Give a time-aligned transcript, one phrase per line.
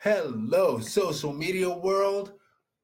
[0.00, 2.34] Hello, social media world,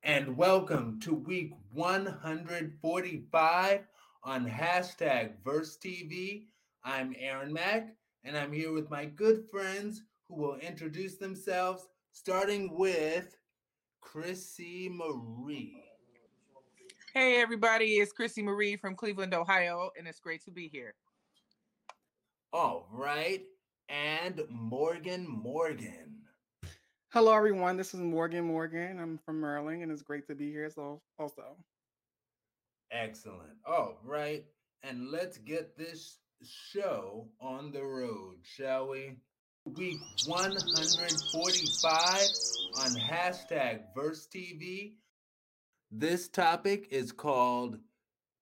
[0.03, 3.81] and welcome to week 145
[4.25, 6.47] on hashtag Verse TV.
[6.83, 12.77] I'm Aaron Mack, and I'm here with my good friends who will introduce themselves, starting
[12.77, 13.37] with
[14.01, 15.85] Chrissy Marie.
[17.13, 20.97] Hey, everybody, it's Chrissy Marie from Cleveland, Ohio, and it's great to be here.
[22.53, 23.45] All right,
[23.89, 26.14] and Morgan Morgan.
[27.15, 27.77] Hello, everyone.
[27.77, 28.99] This is Morgan Morgan.
[28.99, 30.69] I'm from Maryland, and it's great to be here.
[30.69, 31.57] So, also,
[32.91, 33.53] Excellent.
[33.65, 34.45] All right,
[34.83, 39.13] and let's get this show on the road, shall we?
[39.65, 42.21] Week 145
[42.81, 44.95] on hashtag Verse TV.
[45.93, 47.79] This topic is called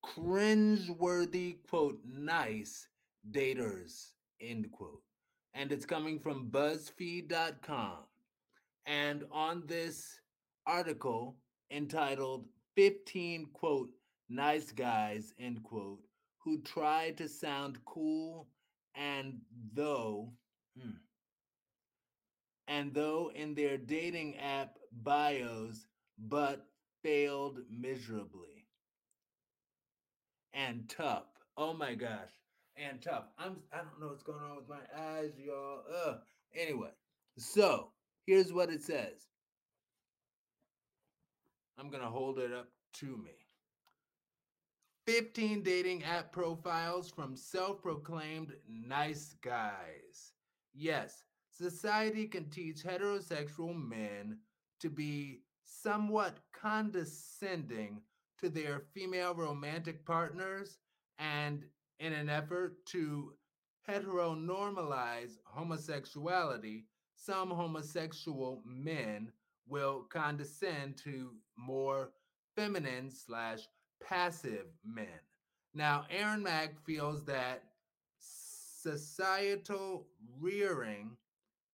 [0.02, 2.88] cringeworthy, quote, nice
[3.30, 5.02] daters, end quote.
[5.52, 7.98] And it's coming from BuzzFeed.com.
[8.86, 10.20] And on this
[10.66, 11.36] article
[11.70, 13.90] entitled 15, quote,
[14.28, 16.00] nice guys, end quote,
[16.38, 18.48] who try to sound cool
[18.94, 19.40] and
[19.72, 20.32] though,
[20.78, 20.96] hmm,
[22.68, 25.86] and though in their dating app bios,
[26.18, 26.66] but
[27.02, 28.66] failed miserably.
[30.54, 31.24] And tough.
[31.56, 32.30] Oh my gosh.
[32.76, 33.24] And tough.
[33.38, 35.82] I'm I don't know what's going on with my eyes, y'all.
[36.06, 36.18] Ugh.
[36.54, 36.90] Anyway,
[37.38, 37.90] so
[38.26, 39.28] here's what it says.
[41.78, 43.32] I'm gonna hold it up to me.
[45.06, 50.32] 15 dating app profiles from self-proclaimed nice guys.
[50.74, 54.38] Yes, society can teach heterosexual men
[54.80, 58.00] to be somewhat condescending
[58.40, 60.78] to their female romantic partners
[61.18, 61.64] and
[61.98, 63.32] in an effort to
[63.88, 66.86] heteronormalize homosexuality,
[67.24, 69.30] some homosexual men
[69.68, 72.10] will condescend to more
[72.56, 73.60] feminine slash
[74.02, 75.06] passive men.
[75.74, 77.62] Now, Aaron Mack feels that
[78.18, 80.08] societal
[80.40, 81.16] rearing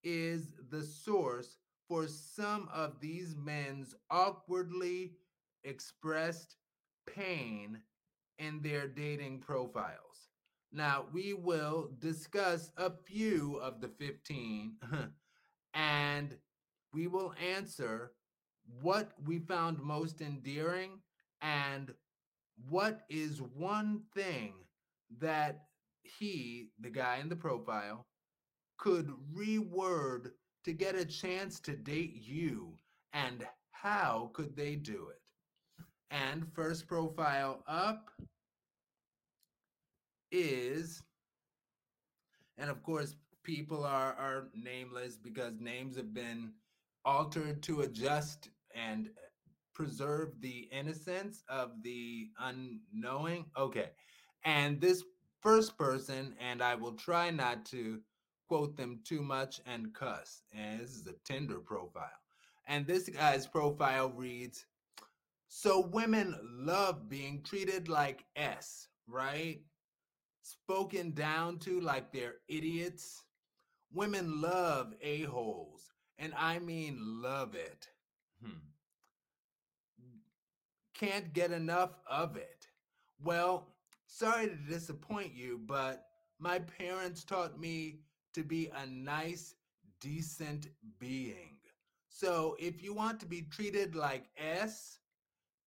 [0.05, 1.57] is the source
[1.89, 5.15] for some of these men's awkwardly
[5.65, 6.57] expressed
[7.07, 7.81] pain
[8.39, 10.29] in their dating profiles.
[10.71, 14.75] Now, we will discuss a few of the 15
[15.75, 16.37] and
[16.93, 18.13] we will answer
[18.83, 21.01] what we found most endearing
[21.41, 21.93] and
[22.69, 24.55] what is one thing
[25.21, 25.67] that
[26.03, 28.07] he, the guy in the profile,
[28.79, 30.33] could reword
[30.65, 32.73] to get a chance to date you
[33.13, 35.23] and how could they do it?
[36.11, 38.11] And first profile up
[40.31, 41.03] is,
[42.57, 43.15] and of course,
[43.49, 46.53] people are, are nameless because names have been
[47.07, 49.09] altered to adjust and
[49.75, 53.47] preserve the innocence of the unknowing.
[53.57, 53.89] Okay.
[54.45, 55.03] And this
[55.41, 58.01] first person, and I will try not to
[58.49, 60.43] quote them too much and cuss.
[60.53, 62.21] And this is a Tinder profile.
[62.67, 64.67] And this guy's profile reads
[65.49, 69.63] So women love being treated like S, right?
[70.43, 73.23] Spoken down to like they're idiots.
[73.93, 77.89] Women love a-holes, and I mean love it.
[78.43, 78.59] Hmm.
[80.95, 82.67] Can't get enough of it.
[83.23, 83.75] Well,
[84.07, 86.07] sorry to disappoint you, but
[86.39, 88.01] my parents taught me
[88.35, 89.55] to be a nice,
[90.01, 91.57] decent being.
[92.09, 94.99] So if you want to be treated like S,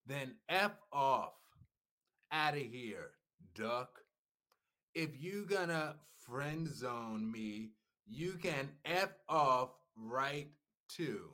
[0.06, 1.34] then F off.
[2.32, 3.12] Out of here,
[3.56, 4.00] duck.
[4.94, 7.72] If you gonna friend zone me,
[8.08, 10.50] you can F off right
[10.90, 11.30] too.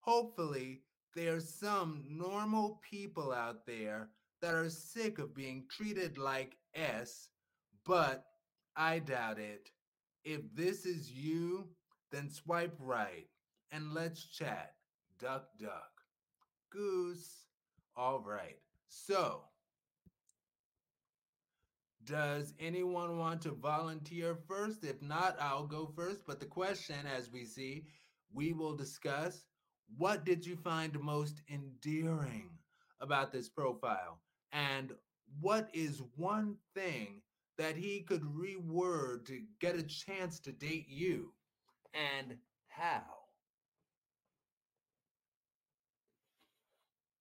[0.00, 0.82] Hopefully,
[1.14, 4.08] there's some normal people out there
[4.40, 7.28] that are sick of being treated like S,
[7.84, 8.24] but
[8.76, 9.70] I doubt it.
[10.24, 11.68] If this is you,
[12.10, 13.26] then swipe right
[13.72, 14.74] and let's chat.
[15.18, 15.90] Duck, duck.
[16.70, 17.46] Goose.
[17.96, 18.58] All right.
[18.88, 19.42] So,
[22.10, 24.84] does anyone want to volunteer first?
[24.84, 26.26] If not, I'll go first.
[26.26, 27.86] But the question, as we see,
[28.32, 29.46] we will discuss
[29.96, 32.50] what did you find most endearing
[33.00, 34.20] about this profile?
[34.52, 34.92] And
[35.40, 37.22] what is one thing
[37.58, 41.32] that he could reword to get a chance to date you?
[41.94, 43.04] And how?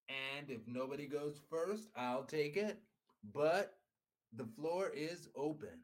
[0.09, 2.81] And if nobody goes first, I'll take it.
[3.23, 3.78] But
[4.33, 5.83] the floor is open.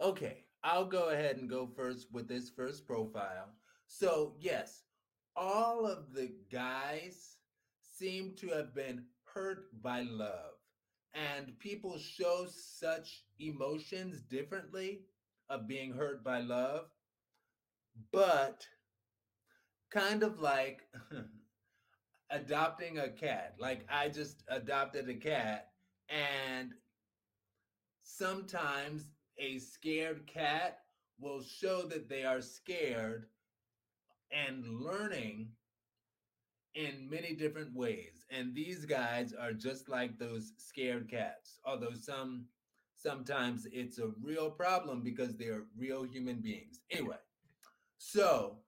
[0.00, 3.54] Okay, I'll go ahead and go first with this first profile.
[3.86, 4.84] So, yes,
[5.36, 7.36] all of the guys
[7.82, 10.54] seem to have been hurt by love.
[11.14, 15.02] And people show such emotions differently
[15.48, 16.86] of being hurt by love.
[18.12, 18.66] But
[19.90, 20.82] kind of like
[22.30, 23.54] adopting a cat.
[23.58, 25.70] Like I just adopted a cat
[26.08, 26.72] and
[28.02, 30.80] sometimes a scared cat
[31.18, 33.26] will show that they are scared
[34.32, 35.48] and learning
[36.74, 38.24] in many different ways.
[38.30, 41.58] And these guys are just like those scared cats.
[41.64, 42.46] Although some
[42.96, 46.80] sometimes it's a real problem because they're real human beings.
[46.90, 47.16] Anyway,
[47.98, 48.58] so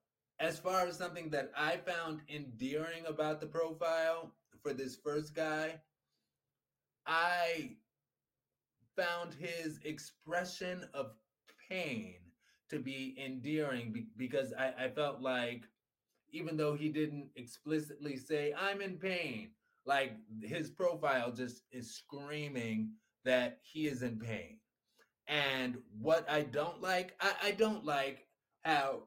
[0.42, 5.80] as far as something that I found endearing about the profile for this first guy,
[7.06, 7.76] I
[8.96, 11.12] found his expression of
[11.70, 12.16] pain
[12.70, 15.62] to be endearing because I, I felt like
[16.30, 19.50] even though he didn't explicitly say i'm in pain
[19.84, 22.90] like his profile just is screaming
[23.24, 24.58] that he is in pain.
[25.28, 28.26] And what i don't like i, I don't like
[28.64, 29.02] how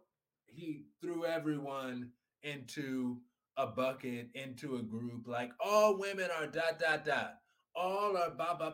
[0.55, 2.11] he threw everyone
[2.43, 3.17] into
[3.57, 7.35] a bucket into a group like all women are dot dot dot.
[7.75, 8.73] All are blah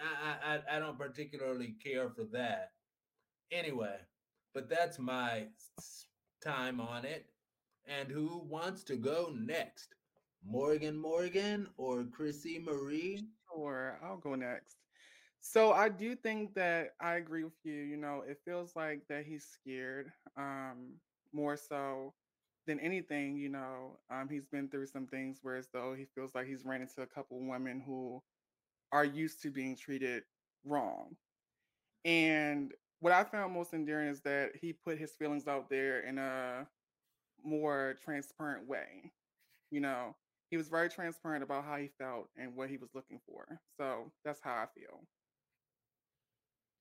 [0.00, 2.70] I, I, I don't particularly care for that.
[3.50, 3.96] Anyway
[4.54, 5.46] but that's my
[6.44, 7.26] time on it.
[7.86, 9.94] And who wants to go next?
[10.44, 13.24] Morgan morgan or chrissy marie?
[13.52, 14.76] Sure, I'll go next.
[15.40, 17.74] So I do think that I agree with you.
[17.74, 20.94] You know, it feels like that he's scared, um,
[21.32, 22.14] more so
[22.66, 23.36] than anything.
[23.36, 26.64] You know, um, he's been through some things where as though he feels like he's
[26.64, 28.22] ran into a couple women who
[28.92, 30.24] are used to being treated
[30.64, 31.16] wrong.
[32.04, 36.18] And what I found most endearing is that he put his feelings out there in
[36.18, 36.66] a
[37.44, 39.12] more transparent way.
[39.70, 40.16] You know,
[40.50, 43.60] he was very transparent about how he felt and what he was looking for.
[43.78, 45.06] So that's how I feel.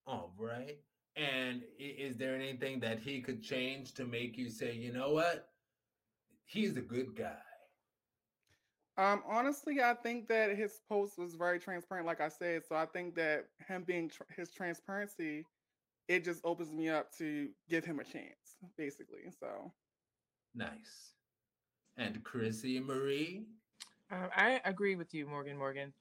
[0.07, 0.79] all right
[1.15, 5.49] and is there anything that he could change to make you say you know what
[6.45, 7.37] he's a good guy
[8.97, 12.63] Um, honestly, I think that his post was very transparent, like I said.
[12.67, 15.47] So I think that him being tr- his transparency,
[16.07, 19.31] it just opens me up to give him a chance, basically.
[19.39, 19.71] So
[20.53, 21.13] nice
[21.97, 23.45] and chrissy marie
[24.11, 25.93] Um, I agree with you, Morgan Morgan.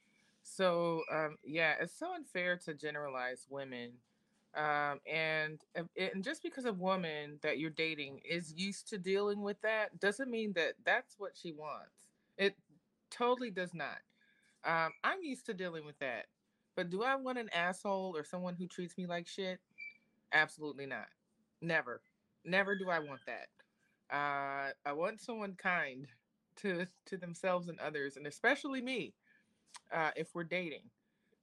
[0.43, 3.93] So, um, yeah, it's so unfair to generalize women.
[4.57, 5.61] Um, and
[5.97, 10.31] and just because a woman that you're dating is used to dealing with that doesn't
[10.31, 12.09] mean that that's what she wants.
[12.37, 12.57] It
[13.11, 13.99] totally does not.
[14.65, 16.27] Um, I'm used to dealing with that.
[16.77, 19.61] But do I want an asshole or someone who treats me like shit?
[20.33, 21.09] Absolutely not.
[21.61, 22.01] Never.
[22.45, 23.49] Never do I want that.
[24.15, 26.07] Uh, I want someone kind
[26.57, 29.15] to to themselves and others, and especially me,
[29.93, 30.85] uh, if we're dating.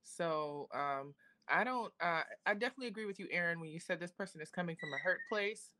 [0.03, 1.13] So um,
[1.49, 1.91] I don't.
[2.01, 4.93] Uh, I definitely agree with you, Aaron, when you said this person is coming from
[4.93, 5.71] a hurt place.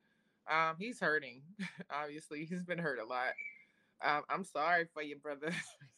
[0.50, 1.42] Um, he's hurting.
[1.92, 3.34] Obviously, he's been hurt a lot.
[4.04, 5.52] Um, I'm sorry for you, brother.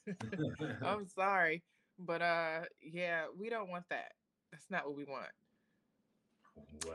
[0.84, 1.64] I'm sorry,
[2.00, 4.14] but uh, yeah, we don't want that.
[4.52, 5.30] That's not what we want.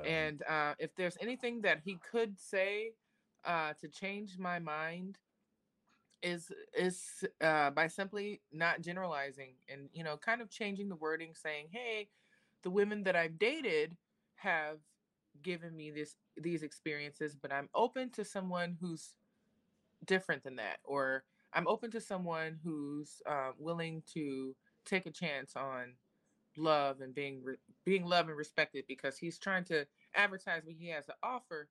[0.05, 2.93] And uh, if there's anything that he could say
[3.45, 5.19] uh, to change my mind,
[6.23, 11.35] is is uh, by simply not generalizing and you know kind of changing the wording,
[11.35, 12.09] saying, "Hey,
[12.65, 13.97] the women that I've dated
[14.37, 14.79] have
[15.43, 19.15] given me this these experiences, but I'm open to someone who's
[20.05, 25.55] different than that, or I'm open to someone who's uh, willing to take a chance
[25.57, 25.95] on
[26.57, 30.89] love and being re- being loved and respected because he's trying to advertise what he
[30.89, 31.69] has to offer,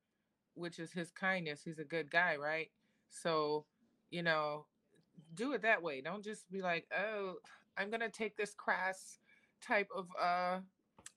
[0.55, 1.61] which is his kindness.
[1.63, 2.69] He's a good guy, right?
[3.09, 3.65] So,
[4.09, 4.65] you know,
[5.35, 6.01] do it that way.
[6.01, 7.35] Don't just be like, oh,
[7.77, 9.19] I'm gonna take this crass
[9.61, 10.59] type of uh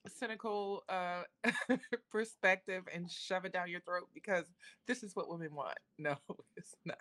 [0.09, 1.23] cynical uh
[2.11, 4.45] perspective and shove it down your throat because
[4.87, 5.77] this is what women want.
[5.99, 6.15] No,
[6.55, 6.97] it's not.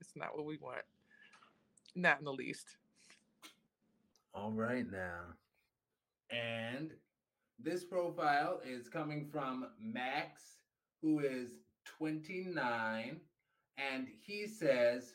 [0.00, 0.82] It's not what we want.
[1.94, 2.66] Not in the least.
[4.34, 5.20] all right now
[6.30, 6.92] and
[7.58, 10.58] this profile is coming from max
[11.02, 13.20] who is 29
[13.78, 15.14] and he says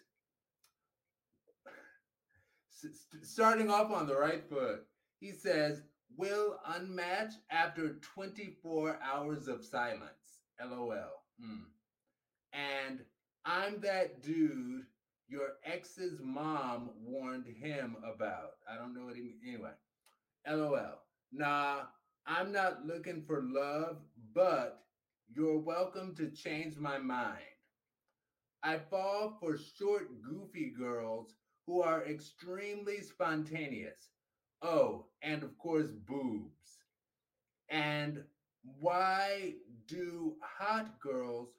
[3.24, 4.86] starting off on the right foot
[5.20, 5.84] he says
[6.18, 10.94] will unmatch after 24 hours of silence lol
[11.40, 11.64] Hmm.
[12.54, 13.04] and
[13.46, 14.86] i'm that dude
[15.28, 19.72] your ex's mom warned him about i don't know what he mean anyway
[20.48, 21.00] lol
[21.32, 21.84] nah
[22.26, 23.98] i'm not looking for love
[24.34, 24.84] but
[25.34, 27.42] you're welcome to change my mind.
[28.64, 34.13] I fall for short, goofy girls who are extremely spontaneous.
[34.64, 36.80] Oh, and of course, boobs.
[37.70, 38.26] And
[38.80, 39.56] why
[39.88, 41.50] do hot girls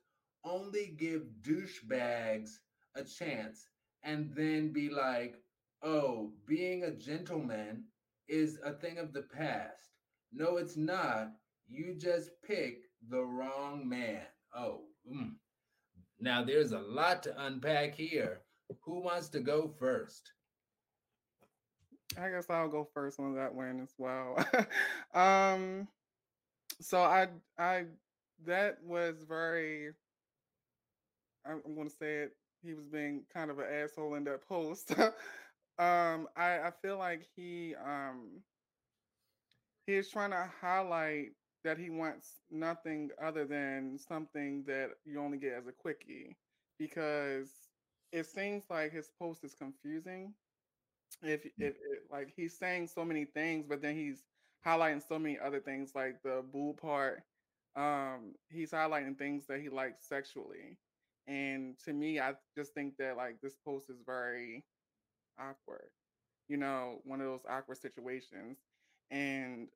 [0.44, 2.60] only give douchebags
[2.94, 3.68] a chance
[4.02, 5.36] and then be like,
[5.82, 7.84] oh, being a gentleman
[8.28, 9.92] is a thing of the past?
[10.32, 11.32] No, it's not.
[11.68, 14.26] You just pick the wrong man.
[14.54, 15.34] Oh, mm.
[16.20, 18.42] now there's a lot to unpack here.
[18.84, 20.33] Who wants to go first?
[22.18, 24.44] I guess I'll go first on that one as well.
[25.14, 25.88] um,
[26.80, 27.84] so I, I,
[28.46, 29.90] that was very.
[31.46, 32.36] I'm, going to say it.
[32.62, 34.92] He was being kind of an asshole in that post.
[35.78, 38.40] um, I, I feel like he, um,
[39.86, 41.32] he is trying to highlight
[41.64, 46.36] that he wants nothing other than something that you only get as a quickie
[46.78, 47.50] because
[48.12, 50.32] it seems like his post is confusing
[51.22, 51.76] if it, it
[52.10, 54.24] like he's saying so many things but then he's
[54.66, 57.22] highlighting so many other things like the boo part
[57.76, 60.78] um he's highlighting things that he likes sexually
[61.26, 64.64] and to me i just think that like this post is very
[65.38, 65.88] awkward
[66.48, 68.58] you know one of those awkward situations
[69.10, 69.68] and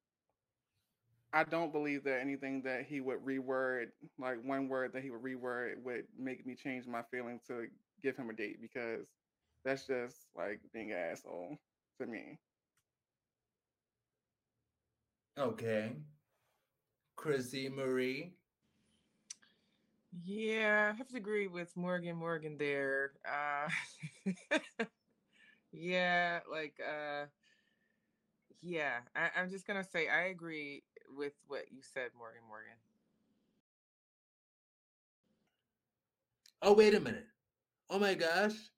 [1.33, 5.23] I don't believe that anything that he would reword, like one word that he would
[5.23, 7.67] reword, would make me change my feeling to
[8.03, 9.07] give him a date because
[9.69, 11.59] that's just like being an asshole
[12.01, 12.39] to me.
[15.39, 15.93] Okay.
[17.17, 18.33] Chrissy Marie.
[20.25, 23.13] Yeah, I have to agree with Morgan Morgan there.
[23.31, 23.69] Uh
[25.73, 27.27] yeah, like uh
[28.63, 30.83] yeah, I, I'm just gonna say I agree
[31.15, 32.75] with what you said, Morgan Morgan.
[36.63, 37.27] Oh, wait a minute.
[37.91, 38.71] Oh my gosh.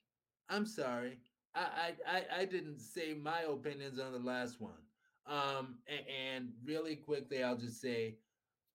[0.51, 1.19] I'm sorry.
[1.55, 4.83] I I I, didn't say my opinions on the last one.
[5.27, 8.17] Um and, and really quickly I'll just say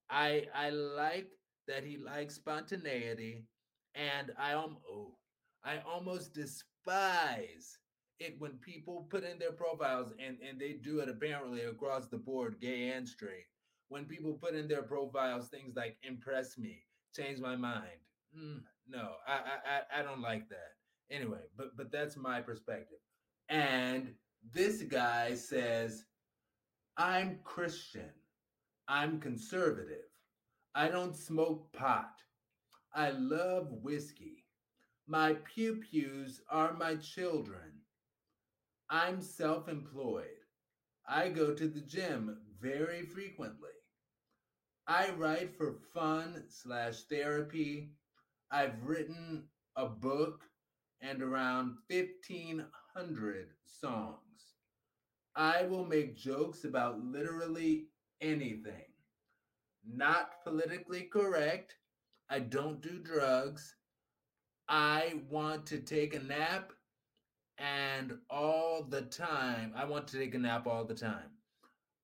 [0.09, 1.29] I I like
[1.67, 3.45] that he likes spontaneity
[3.95, 5.17] and I um oh
[5.63, 7.79] I almost despise
[8.19, 12.17] it when people put in their profiles and and they do it apparently across the
[12.17, 13.47] board gay and straight
[13.89, 16.83] when people put in their profiles things like impress me
[17.15, 17.99] change my mind
[18.37, 19.33] mm, no I,
[19.93, 20.75] I i don't like that
[21.11, 22.97] anyway but but that's my perspective
[23.49, 24.13] and
[24.53, 26.05] this guy says
[26.97, 28.09] i'm christian
[28.87, 30.09] i'm conservative
[30.75, 32.13] i don't smoke pot
[32.93, 34.43] i love whiskey
[35.07, 37.71] my pew pews are my children
[38.89, 40.25] I'm self employed.
[41.07, 43.69] I go to the gym very frequently.
[44.87, 47.91] I write for fun slash therapy.
[48.51, 50.43] I've written a book
[51.07, 54.19] and around 1,500 songs.
[55.35, 57.87] I will make jokes about literally
[58.21, 58.85] anything.
[59.87, 61.75] Not politically correct.
[62.29, 63.75] I don't do drugs.
[64.67, 66.71] I want to take a nap
[67.57, 69.73] and all the time.
[69.75, 71.31] I want to take a nap all the time.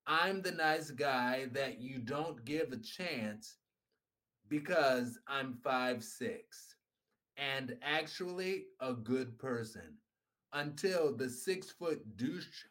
[0.06, 3.58] I'm the nice guy that you don't give a chance
[4.50, 6.76] because I'm five six
[7.38, 9.98] and actually a good person
[10.54, 12.66] until the six foot douche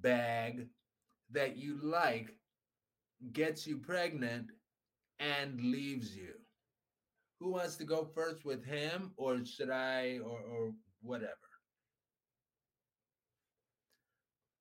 [0.00, 0.66] bag
[1.30, 2.36] that you like
[3.32, 4.50] gets you pregnant
[5.18, 6.34] and leaves you.
[7.38, 10.72] Who wants to go first with him, or should I, or, or
[11.02, 11.34] whatever?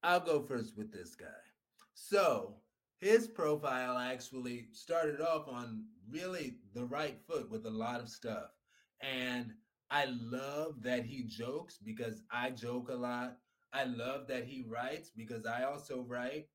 [0.02, 1.26] I'll go first with this guy.
[1.94, 2.56] So
[3.00, 8.52] his profile actually started off on really the right foot with a lot of stuff.
[9.02, 9.54] And
[9.92, 13.38] I love that he jokes because I joke a lot.
[13.74, 16.48] I love that he writes because I also write.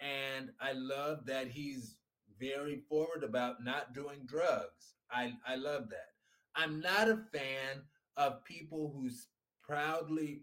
[0.00, 1.96] And I love that he's
[2.38, 4.94] very forward about not doing drugs.
[5.10, 6.10] I, I love that.
[6.54, 7.82] I'm not a fan
[8.16, 9.10] of people who
[9.62, 10.42] proudly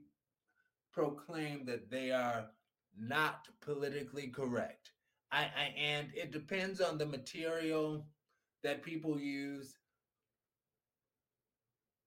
[0.94, 2.50] proclaim that they are
[2.98, 4.92] not politically correct.
[5.32, 8.08] I, I and it depends on the material
[8.64, 9.76] that people use.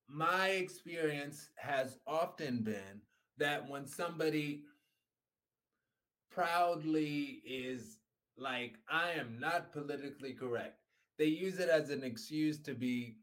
[0.08, 3.02] My experience has often been
[3.38, 4.62] that when somebody
[6.30, 7.98] proudly is
[8.36, 10.78] like, I am not politically correct,
[11.18, 13.16] they use it as an excuse to be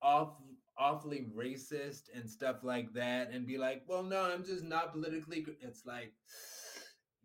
[0.00, 0.36] off
[0.78, 5.44] awfully racist and stuff like that and be like, well, no, I'm just not politically.
[5.60, 6.12] It's like,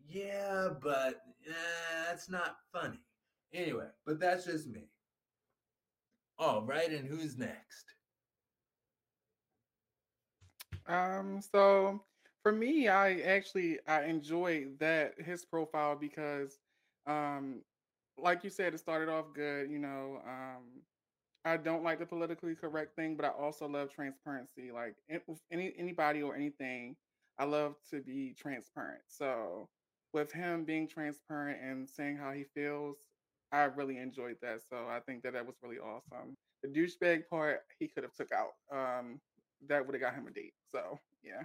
[0.08, 1.54] yeah, but eh,
[2.08, 3.00] that's not funny.
[3.54, 4.90] Anyway, but that's just me.
[6.38, 7.97] All right, and who's next?
[10.88, 12.02] Um, so
[12.44, 16.60] for me, I actually I enjoy that his profile because
[17.06, 17.62] um
[18.18, 20.22] like you said, it started off good, you know.
[20.26, 20.82] Um
[21.46, 24.72] I don't like the politically correct thing, but I also love transparency.
[24.72, 24.96] Like
[25.52, 26.96] any anybody or anything,
[27.40, 29.04] I love to be transparent.
[29.08, 29.70] So
[30.14, 33.00] with him being transparent and saying how he feels,
[33.52, 34.62] I really enjoyed that.
[34.70, 36.36] So I think that that was really awesome.
[36.64, 38.52] The douchebag part he could have took out.
[38.72, 39.20] Um,
[39.68, 40.54] that would have got him a date.
[40.72, 41.44] So yeah.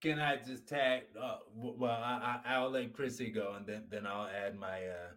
[0.00, 1.04] Can I just tag?
[1.20, 5.12] Uh, well, I, I, I'll let Chrissy go, and then then I'll add my uh,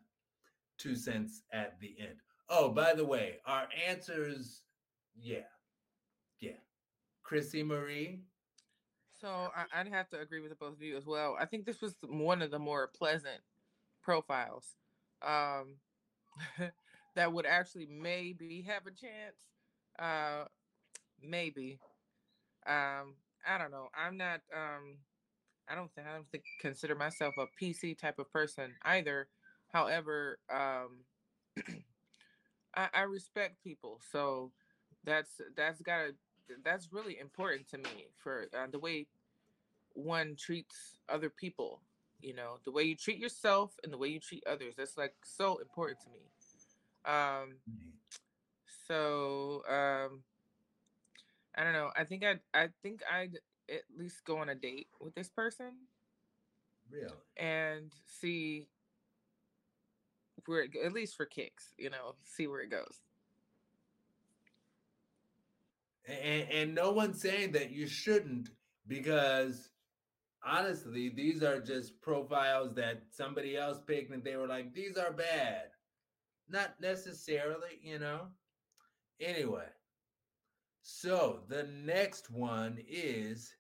[0.78, 2.16] two cents at the end.
[2.50, 4.64] Oh, by the way, our answers,
[5.16, 5.48] yeah,
[6.40, 6.58] yeah.
[7.24, 8.24] Chrissy Marie,
[9.22, 11.38] So I, I'd have to agree with the both of you as well.
[11.40, 13.42] I think this was one of the more pleasant
[14.02, 14.76] profiles
[15.22, 15.76] um,
[17.16, 19.38] that would actually maybe have a chance.
[20.00, 20.46] Uh,
[21.22, 21.80] maybe.
[22.66, 23.16] Um,
[23.48, 23.90] I don't know.
[23.96, 24.42] I'm not.
[24.56, 24.98] Um,
[25.70, 29.28] I don't think I don't think consider myself a PC type of person either.
[29.72, 31.06] However, um,
[32.76, 34.52] I, I respect people, so
[35.04, 36.14] that's that's gotta
[36.64, 39.08] that's really important to me for uh, the way
[39.94, 41.82] one treats other people.
[42.22, 44.76] You know, the way you treat yourself and the way you treat others.
[44.78, 46.20] That's like so important to me.
[47.04, 47.56] Um,
[48.92, 50.22] so um,
[51.56, 51.92] I don't know.
[51.96, 53.38] I think I I think I'd
[53.70, 55.72] at least go on a date with this person
[56.92, 57.14] really?
[57.38, 58.68] and see
[60.46, 63.00] where it, at least for kicks, you know, see where it goes.
[66.06, 68.50] And, and no one's saying that you shouldn't,
[68.88, 69.70] because
[70.46, 75.14] honestly, these are just profiles that somebody else picked, and they were like, "These are
[75.14, 75.70] bad."
[76.50, 78.28] Not necessarily, you know.
[79.22, 79.68] Anyway,
[80.82, 83.54] so the next one is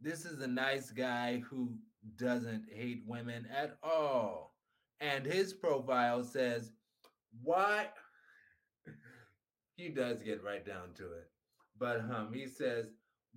[0.00, 1.72] this is a nice guy who
[2.16, 4.56] doesn't hate women at all.
[5.00, 6.72] And his profile says,
[7.42, 7.88] Why?
[9.76, 11.30] he does get right down to it.
[11.78, 12.86] But um, he says,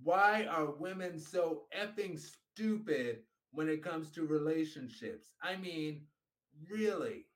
[0.02, 3.20] Why are women so effing stupid
[3.52, 5.30] when it comes to relationships?
[5.40, 6.02] I mean,
[6.68, 7.26] really?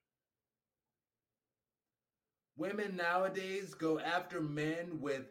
[2.61, 5.25] Women nowadays go after men with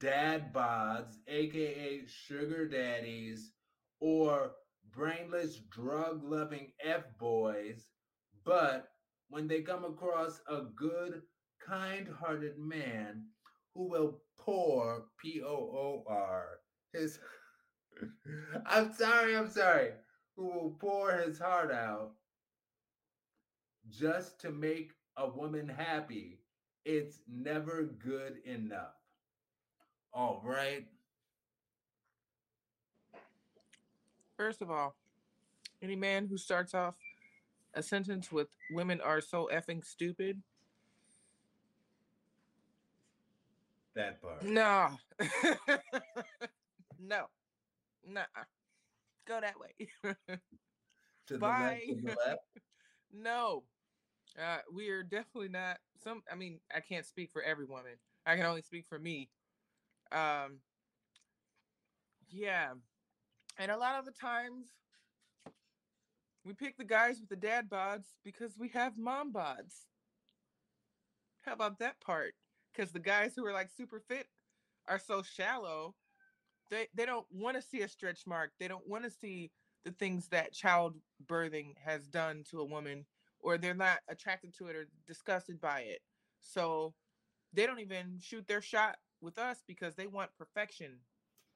[0.00, 3.52] dad bods, aka sugar daddies,
[4.00, 4.56] or
[4.90, 7.86] brainless drug loving F boys,
[8.44, 8.88] but
[9.28, 11.22] when they come across a good,
[11.64, 13.26] kind hearted man
[13.76, 16.48] who will pour, P O O R,
[16.92, 17.20] his.
[18.66, 19.90] I'm sorry, I'm sorry.
[20.34, 22.14] Who will pour his heart out
[23.88, 26.41] just to make a woman happy
[26.84, 28.94] it's never good enough.
[30.12, 30.86] All right.
[34.36, 34.96] First of all,
[35.80, 36.94] any man who starts off
[37.74, 40.42] a sentence with women are so effing stupid.
[43.94, 44.42] That part.
[44.42, 44.88] No.
[46.98, 47.26] no.
[48.06, 48.22] Nah.
[49.26, 49.88] Go that way.
[51.26, 51.80] To the Bye.
[51.86, 52.40] left, to the left.
[53.12, 53.62] no.
[54.38, 57.94] Uh, we are definitely not some I mean, I can't speak for every woman.
[58.26, 59.30] I can only speak for me.
[60.10, 60.60] Um
[62.28, 62.72] yeah.
[63.58, 64.68] And a lot of the times
[66.44, 69.86] we pick the guys with the dad bods because we have mom bods.
[71.42, 72.34] How about that part?
[72.72, 74.26] Because the guys who are like super fit
[74.88, 75.94] are so shallow.
[76.70, 78.52] They they don't want to see a stretch mark.
[78.58, 79.50] They don't want to see
[79.84, 83.04] the things that child birthing has done to a woman,
[83.42, 86.00] or they're not attracted to it or disgusted by it.
[86.40, 86.94] So
[87.52, 90.98] they don't even shoot their shot with us because they want perfection.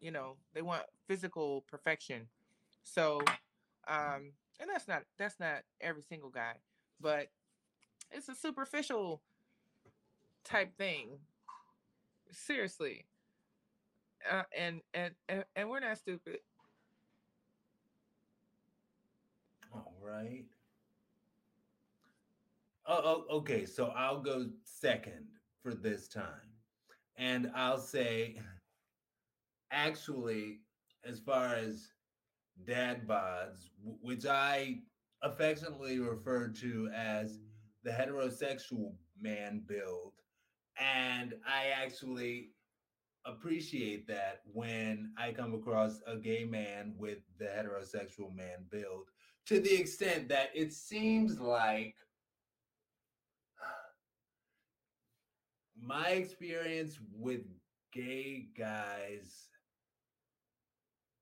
[0.00, 2.28] You know, they want physical perfection.
[2.84, 3.20] So
[3.88, 6.54] um and that's not that's not every single guy,
[7.00, 7.28] but
[8.10, 9.22] it's a superficial
[10.44, 11.18] type thing.
[12.30, 13.06] Seriously.
[14.30, 16.38] Uh, and, and and and we're not stupid.
[19.72, 20.44] All right.
[22.88, 23.66] Oh, oh, okay.
[23.66, 25.26] So I'll go second
[25.62, 26.52] for this time.
[27.16, 28.40] And I'll say,
[29.72, 30.60] actually,
[31.04, 31.90] as far as
[32.66, 34.80] dad bods, which I
[35.22, 37.40] affectionately refer to as
[37.82, 40.12] the heterosexual man build,
[40.78, 42.50] and I actually
[43.24, 49.10] appreciate that when I come across a gay man with the heterosexual man build
[49.46, 51.94] to the extent that it seems like
[55.80, 57.42] my experience with
[57.92, 59.48] gay guys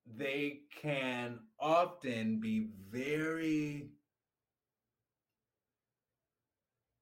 [0.06, 3.90] they can often be very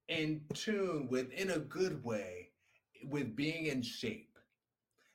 [0.09, 2.51] in tune with in a good way
[3.05, 4.39] with being in shape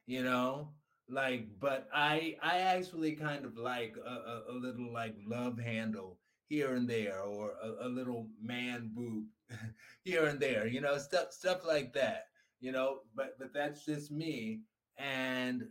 [0.07, 0.69] you know?
[1.09, 6.19] Like but i i actually kind of like a, a, a little like love handle
[6.49, 9.25] here and there or a, a little man boob
[10.03, 12.25] here and there you know stuff stuff like that
[12.59, 14.61] you know but but that's just me
[14.97, 15.63] and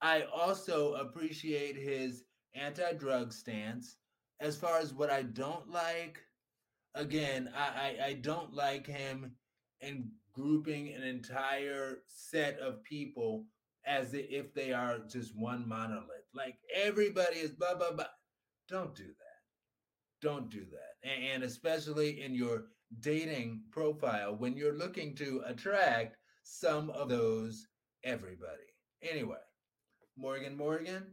[0.00, 3.96] i also appreciate his anti-drug stance.
[4.40, 6.18] As far as what i don't like
[6.94, 9.32] again i i, I don't like him
[9.80, 13.46] in grouping an entire set of people
[13.86, 18.06] as if they are just one monolith like everybody is blah blah blah.
[18.68, 19.40] Don't do that.
[20.22, 22.64] Don't do that and, especially in your
[23.00, 27.66] dating profile when you're looking to attract some of those
[28.04, 28.74] everybody.
[29.02, 29.36] Anyway,
[30.16, 31.06] Morgan Morgan.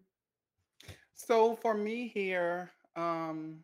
[1.16, 3.60] So for me here, um,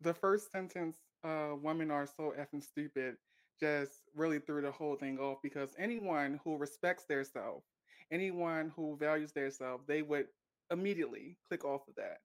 [0.00, 3.16] the first sentence, uh, women are so effing stupid,
[3.60, 7.62] just really threw the whole thing off because anyone who respects their self,
[8.10, 10.26] anyone who values their self, they would
[10.70, 12.18] immediately click off of that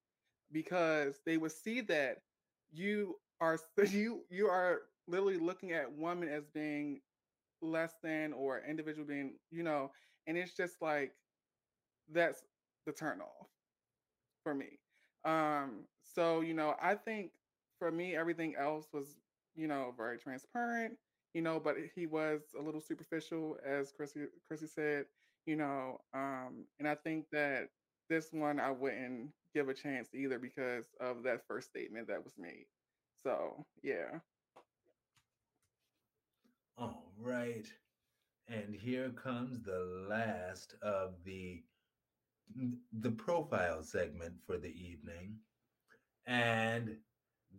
[0.52, 2.18] because they would see that
[2.72, 7.02] you are you you are literally looking at women as being
[7.62, 9.92] less than or individual being, you know,
[10.28, 11.14] and it's just like
[12.12, 12.44] that's
[12.86, 13.48] the turn off
[14.44, 14.80] for me.
[15.26, 17.32] Um, so you know, I think
[17.80, 19.18] for me everything else was,
[19.56, 20.98] you know, very transparent,
[21.34, 25.06] you know, but he was a little superficial, as Chrissy Chrissy said,
[25.46, 27.70] you know, um, and I think that
[28.10, 32.34] this one I wouldn't give a chance either because of that first statement that was
[32.38, 32.66] made.
[33.24, 34.20] So yeah.
[36.78, 37.66] All right.
[38.48, 41.64] And here comes the last of the
[43.00, 45.36] the profile segment for the evening.
[46.26, 46.98] And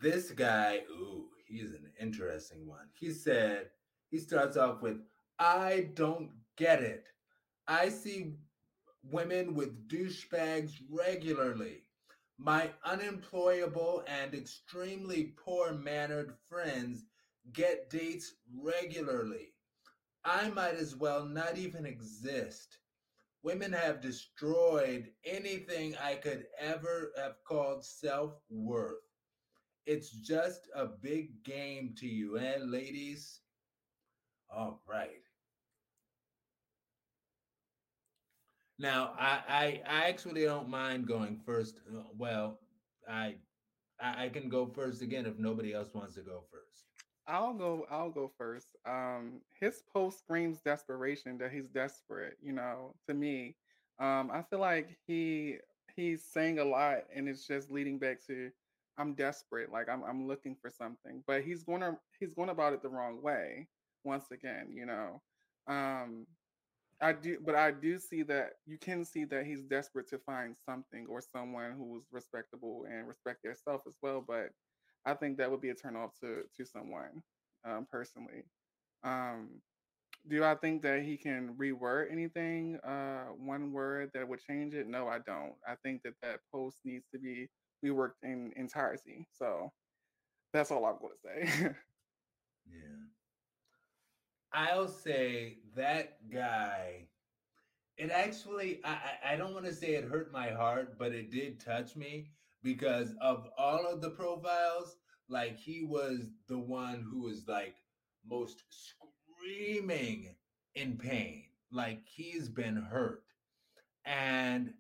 [0.00, 2.88] this guy, ooh, he's an interesting one.
[2.94, 3.70] He said,
[4.10, 4.98] he starts off with,
[5.38, 7.04] I don't get it.
[7.66, 8.32] I see
[9.02, 11.84] women with douchebags regularly.
[12.38, 17.04] My unemployable and extremely poor mannered friends
[17.52, 19.54] get dates regularly.
[20.24, 22.78] I might as well not even exist.
[23.42, 29.02] Women have destroyed anything I could ever have called self worth.
[29.86, 33.40] It's just a big game to you, eh, ladies?
[34.50, 35.27] All right.
[38.78, 41.80] Now, I, I, I actually don't mind going first.
[41.88, 42.58] Uh, well,
[43.08, 43.36] I
[44.00, 46.86] I can go first again if nobody else wants to go first.
[47.26, 47.86] I'll go.
[47.90, 48.68] I'll go first.
[48.86, 52.36] Um, his post screams desperation that he's desperate.
[52.42, 53.56] You know, to me,
[53.98, 55.56] um, I feel like he
[55.96, 58.50] he's saying a lot, and it's just leading back to
[58.98, 59.72] I'm desperate.
[59.72, 62.88] Like I'm I'm looking for something, but he's going to he's going about it the
[62.88, 63.68] wrong way.
[64.04, 65.20] Once again, you know,
[65.66, 66.26] um,
[67.00, 70.56] I do, but I do see that you can see that he's desperate to find
[70.66, 74.24] something or someone who's respectable and respect theirself as well.
[74.26, 74.50] But
[75.06, 77.22] I think that would be a turn off to to someone
[77.64, 78.44] um, personally.
[79.04, 79.60] Um,
[80.28, 82.76] do I think that he can reword anything?
[82.78, 84.88] Uh, one word that would change it?
[84.88, 85.54] No, I don't.
[85.66, 87.48] I think that that post needs to be
[87.84, 89.26] reworked in entirety.
[89.38, 89.72] So
[90.52, 91.62] that's all I'm going to say.
[92.70, 93.17] yeah.
[94.52, 97.08] I'll say that guy.
[97.96, 101.60] It actually, I, I don't want to say it hurt my heart, but it did
[101.60, 102.30] touch me
[102.62, 104.96] because of all of the profiles,
[105.28, 107.76] like he was the one who was like
[108.26, 110.36] most screaming
[110.74, 113.24] in pain, like he's been hurt.
[114.04, 114.74] And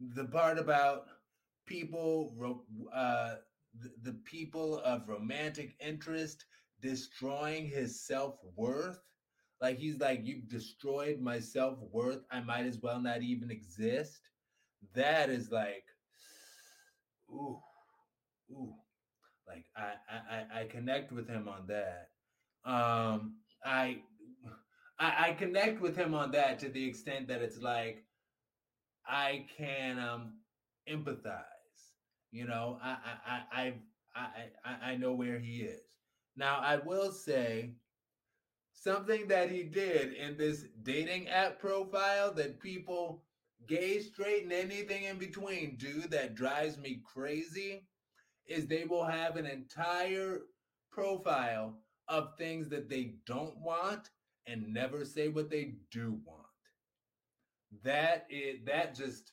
[0.00, 1.06] the part about
[1.66, 2.34] people,
[2.92, 3.36] uh,
[3.78, 6.44] the, the people of romantic interest
[6.80, 9.00] destroying his self worth.
[9.60, 12.24] Like he's like, you've destroyed my self worth.
[12.30, 14.20] I might as well not even exist.
[14.94, 15.84] That is like,
[17.30, 17.60] ooh,
[18.50, 18.74] ooh,
[19.46, 22.10] like I I I connect with him on that.
[22.64, 24.02] Um, I
[24.98, 28.04] I, I connect with him on that to the extent that it's like
[29.06, 30.40] I can um
[30.88, 31.44] empathize.
[32.30, 33.74] You know, I I I
[34.14, 35.89] I I, I know where he is.
[36.36, 37.74] Now I will say
[38.72, 43.24] something that he did in this dating app profile that people
[43.66, 47.86] gay, straight, and anything in between do that drives me crazy
[48.46, 50.40] is they will have an entire
[50.90, 51.76] profile
[52.08, 54.10] of things that they don't want
[54.46, 56.46] and never say what they do want.
[57.84, 59.32] That is that just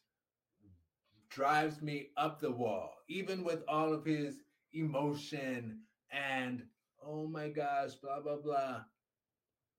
[1.29, 4.35] drives me up the wall, even with all of his
[4.73, 5.79] emotion
[6.11, 6.63] and
[7.07, 8.81] oh my gosh, blah blah blah.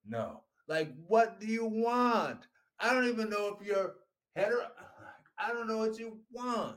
[0.06, 0.40] No.
[0.66, 2.46] Like, what do you want?
[2.78, 3.94] I don't even know if you're
[4.34, 4.66] hetero.
[5.38, 6.76] I don't know what you want.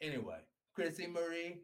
[0.00, 0.38] Anyway,
[0.74, 1.60] Chrissy Marie.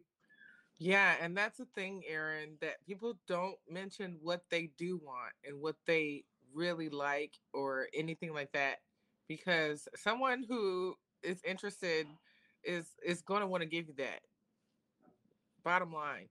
[0.78, 5.60] Yeah, and that's the thing, Aaron, that people don't mention what they do want and
[5.60, 8.76] what they really like or anything like that
[9.28, 12.06] because someone who is interested
[12.64, 14.20] is is going to want to give you that
[15.64, 16.28] bottom line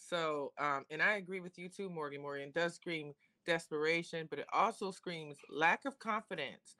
[0.00, 3.12] so um and i agree with you too morgan morgan does scream
[3.46, 6.76] desperation but it also screams lack of confidence.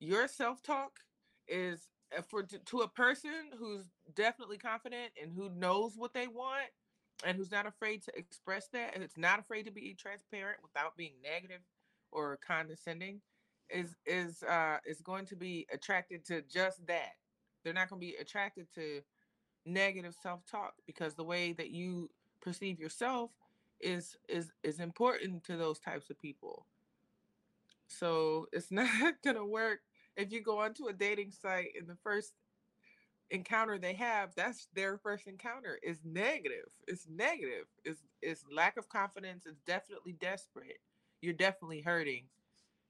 [0.00, 0.98] Your self-talk
[1.46, 6.68] is uh, for to a person who's definitely confident and who knows what they want
[7.24, 10.96] and who's not afraid to express that and it's not afraid to be transparent without
[10.96, 11.60] being negative
[12.10, 13.20] or condescending
[13.70, 17.12] is is uh is going to be attracted to just that.
[17.62, 19.00] They're not going to be attracted to
[19.64, 22.10] negative self-talk because the way that you
[22.42, 23.30] perceive yourself
[23.80, 26.66] is is is important to those types of people.
[27.88, 29.80] So it's not to work.
[30.16, 32.34] If you go onto a dating site and the first
[33.30, 36.68] encounter they have that's their first encounter is negative.
[36.86, 37.66] It's negative.
[37.84, 39.46] It's it's lack of confidence.
[39.46, 40.80] It's definitely desperate.
[41.22, 42.24] You're definitely hurting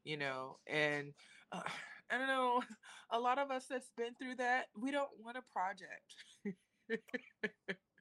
[0.04, 1.12] you know and
[1.52, 1.62] uh,
[2.10, 2.62] i don't know.
[3.10, 6.14] A lot of us that's been through that we don't want a project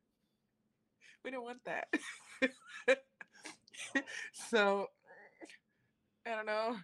[1.23, 1.87] we don't want that.
[4.33, 4.87] So
[6.25, 6.75] i don't know.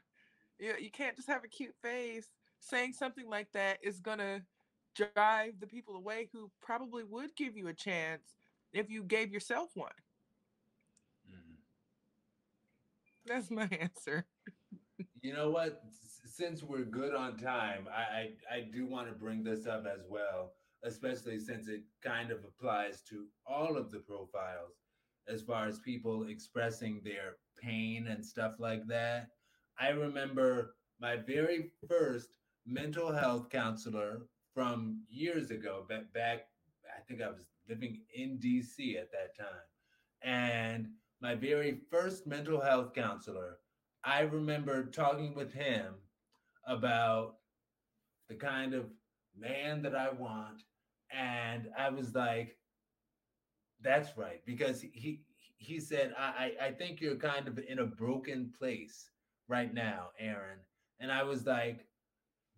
[0.59, 2.27] You, you can't just have a cute face.
[2.59, 4.41] Saying something like that is gonna
[4.95, 8.35] drive the people away who probably would give you a chance
[8.73, 9.91] if you gave yourself one.
[11.29, 11.55] Mm-hmm.
[13.27, 14.25] that's my answer.
[15.21, 15.83] You know what?
[16.25, 20.01] Since we're good on time, I, I, I do want to bring this up as
[20.09, 24.83] well, especially since it kind of applies to all of the profiles
[25.27, 29.27] as far as people expressing their pain and stuff like that.
[29.79, 34.21] I remember my very first mental health counselor
[34.53, 36.47] from years ago, back,
[36.85, 39.67] I think I was living in DC at that time.
[40.23, 40.87] And
[41.21, 43.59] my very first mental health counselor
[44.07, 45.95] I remember talking with him
[46.65, 47.35] about
[48.29, 48.85] the kind of
[49.39, 50.63] man that I want.
[51.11, 52.57] And I was like,
[53.81, 54.41] that's right.
[54.45, 55.21] Because he
[55.59, 59.09] he said, I, I think you're kind of in a broken place
[59.47, 60.59] right now, Aaron.
[60.99, 61.87] And I was like,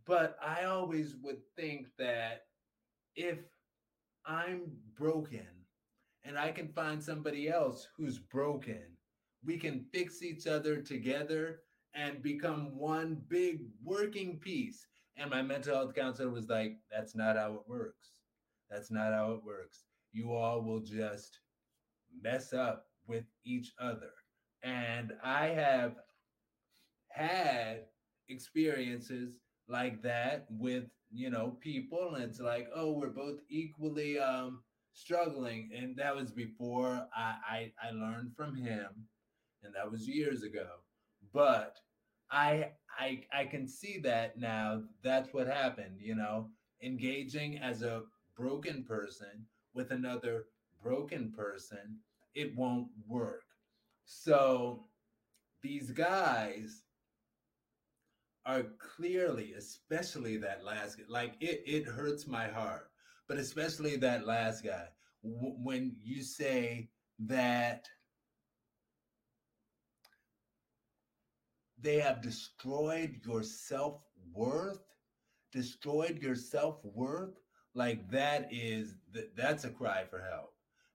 [0.06, 2.44] but I always would think that
[3.16, 3.40] if
[4.26, 5.48] I'm broken
[6.24, 8.98] and I can find somebody else who's broken
[9.46, 11.62] we can fix each other together
[11.96, 14.89] and become one big working piece.
[15.20, 18.14] And my mental health counselor was like, that's not how it works.
[18.72, 19.86] That's not how it works.
[20.14, 21.40] You all will just
[22.22, 24.12] mess up with each other.
[24.64, 25.96] And I have
[27.10, 27.86] had
[28.30, 29.34] experiences
[29.68, 32.16] like that with, you know, people.
[32.16, 35.72] And it's like, oh, we're both equally um, struggling.
[35.76, 38.90] And that was before I, I, I learned from him
[39.64, 40.68] and that was years ago.
[41.34, 41.78] But
[42.32, 44.84] I I I can see that now.
[45.02, 46.50] That's what happened, you know,
[46.82, 48.04] engaging as a
[48.36, 50.46] broken person with another
[50.82, 52.00] broken person,
[52.34, 53.44] it won't work.
[54.06, 54.86] So
[55.62, 56.84] these guys
[58.46, 62.90] are clearly, especially that last like it it hurts my heart,
[63.28, 64.88] but especially that last guy
[65.24, 67.88] w- when you say that
[71.82, 74.02] they have destroyed your self
[74.34, 74.82] worth,
[75.52, 77.36] destroyed your self worth.
[77.74, 78.96] Like that is
[79.36, 80.54] that's a cry for help.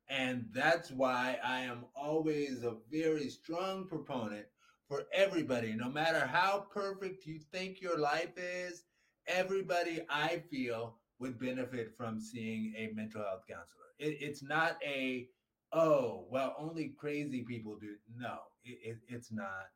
[0.09, 4.47] And that's why I am always a very strong proponent
[4.89, 8.85] for everybody, no matter how perfect you think your life is,
[9.27, 13.87] everybody I feel would benefit from seeing a mental health counselor.
[13.99, 15.29] It, it's not a,
[15.73, 17.95] oh, well, only crazy people do.
[18.15, 19.69] No, it, it, it's not.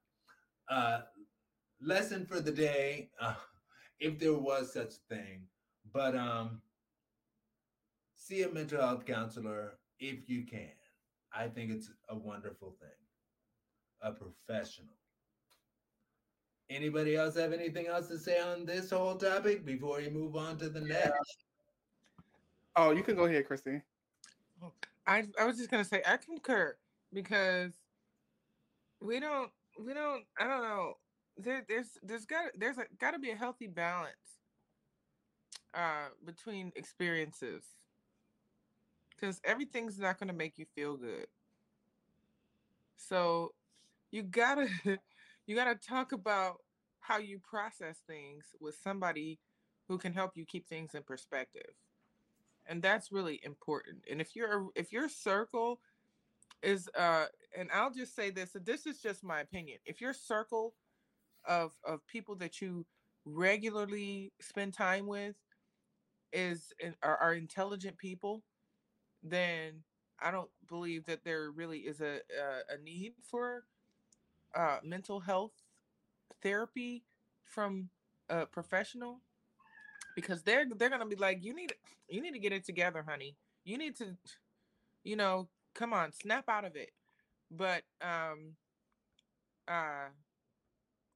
[0.70, 1.00] Uh,
[1.80, 3.34] lesson for the day, uh,
[4.00, 5.42] if there was such a thing.
[5.92, 6.60] But um,
[8.16, 10.70] see a mental health counselor if you can.
[11.32, 12.88] I think it's a wonderful thing.
[14.02, 14.94] A professional.
[16.70, 20.58] Anybody else have anything else to say on this whole topic before you move on
[20.58, 21.44] to the next?
[22.76, 23.80] Oh, you can go ahead, Christy.
[25.06, 26.76] I, I was just gonna say I concur
[27.14, 27.72] because
[29.00, 30.94] we don't we don't i don't know.
[31.36, 34.40] There, there's there's got there's got to be a healthy balance
[35.74, 37.64] uh between experiences.
[39.10, 41.26] Because everything's not going to make you feel good.
[42.96, 43.52] So
[44.10, 44.68] you gotta
[45.46, 46.58] you gotta talk about
[47.00, 49.38] how you process things with somebody
[49.88, 51.70] who can help you keep things in perspective.
[52.66, 54.04] And that's really important.
[54.10, 55.80] And if you're if your circle
[56.62, 59.78] is uh and I'll just say this, this is just my opinion.
[59.84, 60.74] If your circle
[61.46, 62.86] of of people that you
[63.24, 65.36] regularly spend time with
[66.32, 68.42] is are, are intelligent people,
[69.22, 69.82] then
[70.20, 73.64] I don't believe that there really is a a, a need for
[74.54, 75.52] uh, mental health
[76.42, 77.04] therapy
[77.44, 77.88] from
[78.28, 79.20] a professional
[80.14, 81.72] because they're they're gonna be like you need
[82.08, 84.16] you need to get it together honey you need to
[85.04, 86.90] you know come on snap out of it.
[87.50, 88.56] But um
[89.68, 90.08] uh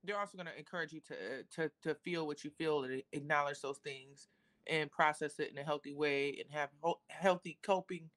[0.05, 3.03] they're also going to encourage you to uh, to to feel what you feel and
[3.13, 4.29] acknowledge those things
[4.67, 8.11] and process it in a healthy way and have ho- healthy coping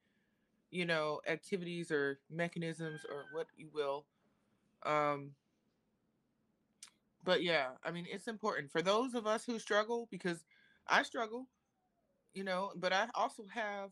[0.71, 4.05] you know activities or mechanisms or what you will.
[4.85, 5.31] Um
[7.23, 10.43] but yeah i mean it's important for those of us who struggle because
[10.87, 11.47] i struggle
[12.33, 13.91] you know but i also have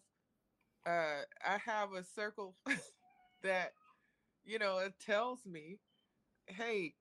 [0.86, 2.56] uh i have a circle
[3.44, 3.74] that
[4.46, 5.80] you know, it tells me,
[6.48, 6.94] hey,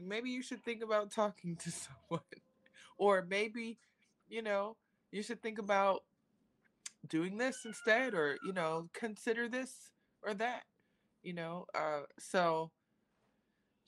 [0.00, 2.22] maybe you should think about talking to someone.
[2.96, 3.78] or maybe,
[4.28, 4.76] you know,
[5.12, 6.02] you should think about
[7.08, 10.62] doing this instead or, you know, consider this or that,
[11.22, 11.66] you know.
[11.74, 12.70] Uh so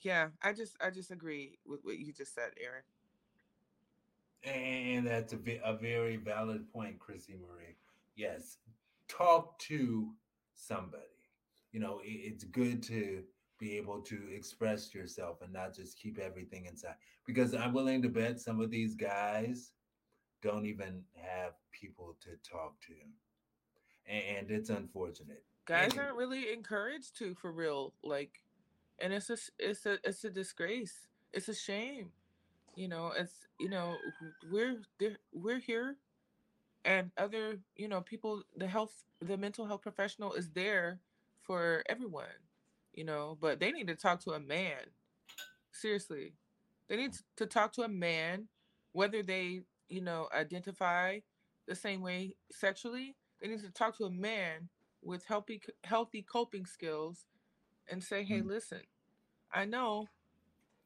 [0.01, 2.83] yeah, I just I just agree with what you just said, Aaron.
[4.43, 7.75] And that's a, a very valid point, Chrissy Marie.
[8.15, 8.57] Yes,
[9.17, 10.09] talk to
[10.55, 11.05] somebody
[11.71, 13.23] you know, it's good to
[13.59, 16.95] be able to express yourself and not just keep everything inside.
[17.25, 19.71] Because I'm willing to bet some of these guys
[20.41, 22.93] don't even have people to talk to.
[24.11, 25.43] And, it's unfortunate.
[25.65, 26.05] Guys anyway.
[26.05, 27.93] aren't really encouraged to for real.
[28.03, 28.41] Like
[28.99, 31.07] and it's a it's a it's a disgrace.
[31.31, 32.09] It's a shame.
[32.75, 33.95] You know, it's you know,
[34.51, 34.81] we're
[35.31, 35.97] we're here
[36.85, 40.99] and other, you know, people the health the mental health professional is there
[41.41, 42.25] for everyone,
[42.93, 44.77] you know, but they need to talk to a man.
[45.71, 46.33] Seriously.
[46.87, 48.47] They need to talk to a man,
[48.91, 51.19] whether they, you know, identify
[51.67, 53.15] the same way sexually.
[53.41, 54.69] They need to talk to a man
[55.01, 57.25] with healthy healthy coping skills
[57.89, 58.47] and say, "Hey, mm.
[58.47, 58.81] listen.
[59.51, 60.07] I know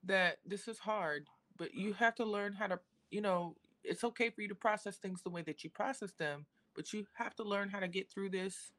[0.03, 1.27] that this is hard,
[1.57, 2.79] but you have to learn how to,
[3.11, 3.55] you know,
[3.87, 6.45] it's okay for you to process things the way that you process them,
[6.75, 8.71] but you have to learn how to get through this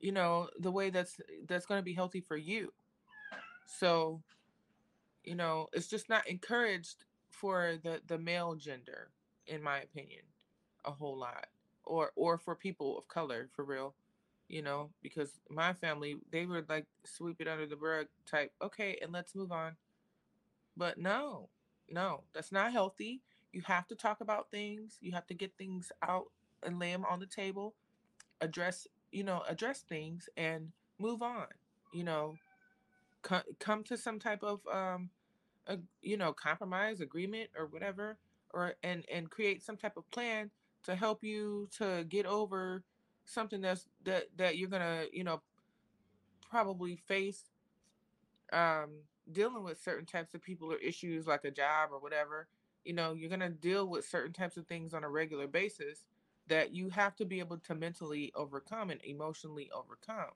[0.00, 1.16] you know the way that's
[1.48, 2.72] that's going to be healthy for you.
[3.66, 4.22] So
[5.24, 9.08] you know it's just not encouraged for the the male gender
[9.46, 10.22] in my opinion
[10.84, 11.46] a whole lot
[11.84, 13.94] or or for people of color for real
[14.48, 18.98] you know because my family they were like sweep it under the rug type okay
[19.02, 19.76] and let's move on.
[20.76, 21.48] But no
[21.90, 23.22] no that's not healthy
[23.54, 26.26] you have to talk about things you have to get things out
[26.64, 27.74] and lay them on the table
[28.40, 31.46] address you know, address things and move on.
[31.92, 32.34] You know,
[33.22, 35.10] come come to some type of um,
[35.66, 38.18] a, you know, compromise, agreement, or whatever,
[38.52, 40.50] or and and create some type of plan
[40.84, 42.82] to help you to get over
[43.24, 45.40] something that's that that you're gonna you know
[46.50, 47.44] probably face
[48.52, 48.90] um
[49.32, 52.46] dealing with certain types of people or issues like a job or whatever
[52.84, 56.04] you know you're going to deal with certain types of things on a regular basis
[56.48, 60.32] that you have to be able to mentally overcome and emotionally overcome.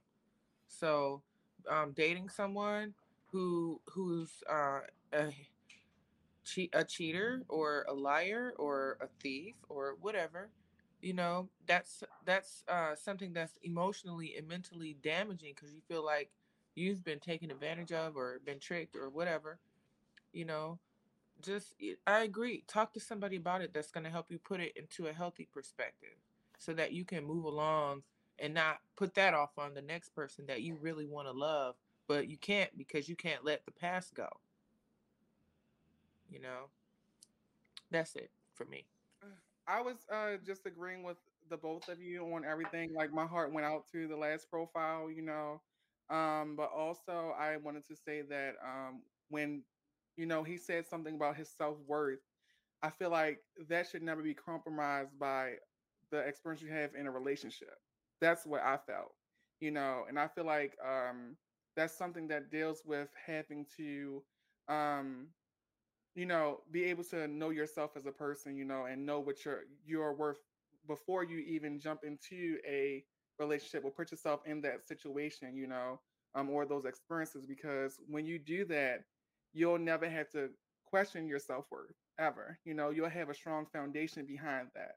[0.69, 1.23] So,
[1.69, 2.95] um, dating someone
[3.33, 4.81] who who's uh,
[5.13, 5.33] a
[6.45, 10.51] cheat a cheater or a liar or a thief or whatever,
[11.03, 16.31] you know, that's that's uh, something that's emotionally and mentally damaging because you feel like
[16.75, 19.59] you've been taken advantage of or been tricked or whatever,
[20.33, 20.79] you know
[21.43, 21.75] just
[22.07, 22.65] I agree.
[22.67, 25.49] Talk to somebody about it that's going to help you put it into a healthy
[25.53, 26.17] perspective
[26.59, 28.03] so that you can move along
[28.39, 31.75] and not put that off on the next person that you really want to love,
[32.07, 34.29] but you can't because you can't let the past go.
[36.31, 36.69] You know?
[37.91, 38.85] That's it for me.
[39.69, 41.19] I was uh just agreeing with
[41.51, 42.93] the both of you on everything.
[42.95, 45.61] Like my heart went out to the last profile, you know.
[46.11, 49.63] Um, but also I wanted to say that um when
[50.19, 52.21] you know, he said something about his self worth.
[52.83, 55.55] I feel like that should never be compromised by
[56.11, 57.75] the experience you have in a relationship.
[58.21, 59.15] That's what I felt,
[59.61, 61.37] you know, and I feel like um,
[61.77, 64.23] that's something that deals with having to
[64.69, 65.29] um
[66.15, 69.45] you know be able to know yourself as a person you know and know what
[69.45, 70.41] your your worth
[70.87, 73.05] before you even jump into a
[73.39, 76.01] relationship or put yourself in that situation you know
[76.35, 79.05] um, or those experiences because when you do that
[79.53, 80.49] you'll never have to
[80.87, 84.93] question your self-worth ever you know you'll have a strong foundation behind that.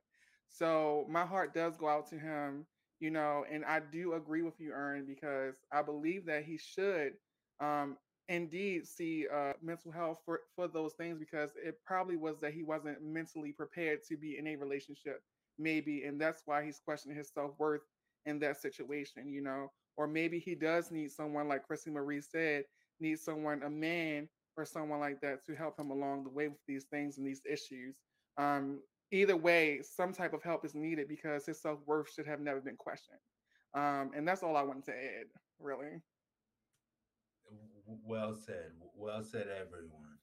[0.49, 2.65] So my heart does go out to him
[2.99, 7.13] you know, and I do agree with you, Ern, because I believe that he should
[7.59, 7.97] um,
[8.29, 12.61] indeed see uh, mental health for, for those things because it probably was that he
[12.61, 15.21] wasn't mentally prepared to be in a relationship,
[15.57, 17.81] maybe, and that's why he's questioning his self worth
[18.25, 22.65] in that situation, you know, or maybe he does need someone like Chrissy Marie said,
[22.99, 26.65] needs someone, a man or someone like that to help him along the way with
[26.67, 27.95] these things and these issues.
[28.37, 28.79] Um,
[29.11, 32.61] either way, some type of help is needed because his self worth should have never
[32.61, 33.19] been questioned.
[33.73, 35.27] Um, and that's all I wanted to add,
[35.59, 36.01] really.
[38.05, 38.71] Well said.
[38.95, 40.17] Well said, everyone.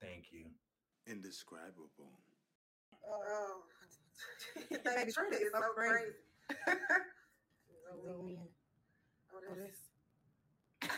[0.00, 0.46] Thank you.
[1.06, 1.88] Indescribable.
[3.06, 3.62] Oh,
[4.70, 6.12] baby, Trina is so crazy.
[8.04, 8.38] Zoom in.
[9.34, 9.90] Oh, this.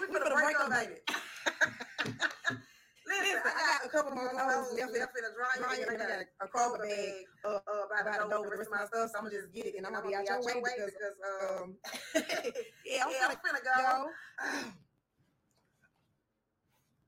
[0.00, 1.00] we put a break on, baby.
[3.06, 6.46] Listen, I got a couple more clothes left, in the dryer, and I got a
[6.48, 9.24] Kroger bag uh, uh, by the door with the rest of my stuff, so I'm
[9.24, 11.16] gonna just get it, and I'm gonna be out your way because, because
[11.60, 11.74] um,
[12.86, 13.76] yeah, I'm, yeah, finna, I'm finna go.
[13.82, 14.70] go.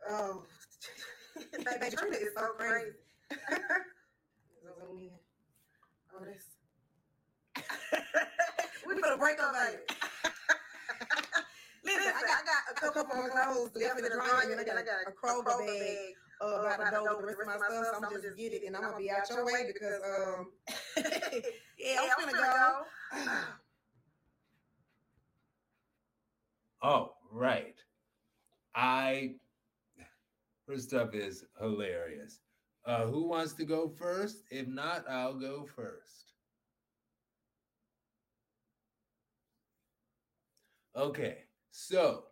[0.07, 0.43] Oh,
[1.53, 2.91] baby, Trina is so crazy.
[4.63, 5.11] Zoom in.
[6.15, 6.45] Oh, this.
[8.87, 9.83] we put a break on, baby.
[11.85, 14.65] Listen, I got, I got a couple more clothes left in the dryer, and I
[14.65, 14.77] got
[15.07, 17.87] a Kroger bag uh, the door with the rest of my stuff.
[17.87, 20.53] So I'm gonna just get it, and I'm gonna be out your way because um,
[21.79, 22.85] yeah, I'm gonna go.
[26.83, 27.77] Oh, right.
[28.75, 29.35] I
[30.69, 32.41] her stuff is hilarious.
[32.87, 34.43] Uh, who wants to go first?
[34.51, 36.33] If not, I'll go first.
[40.97, 41.44] Okay.
[41.77, 42.27] So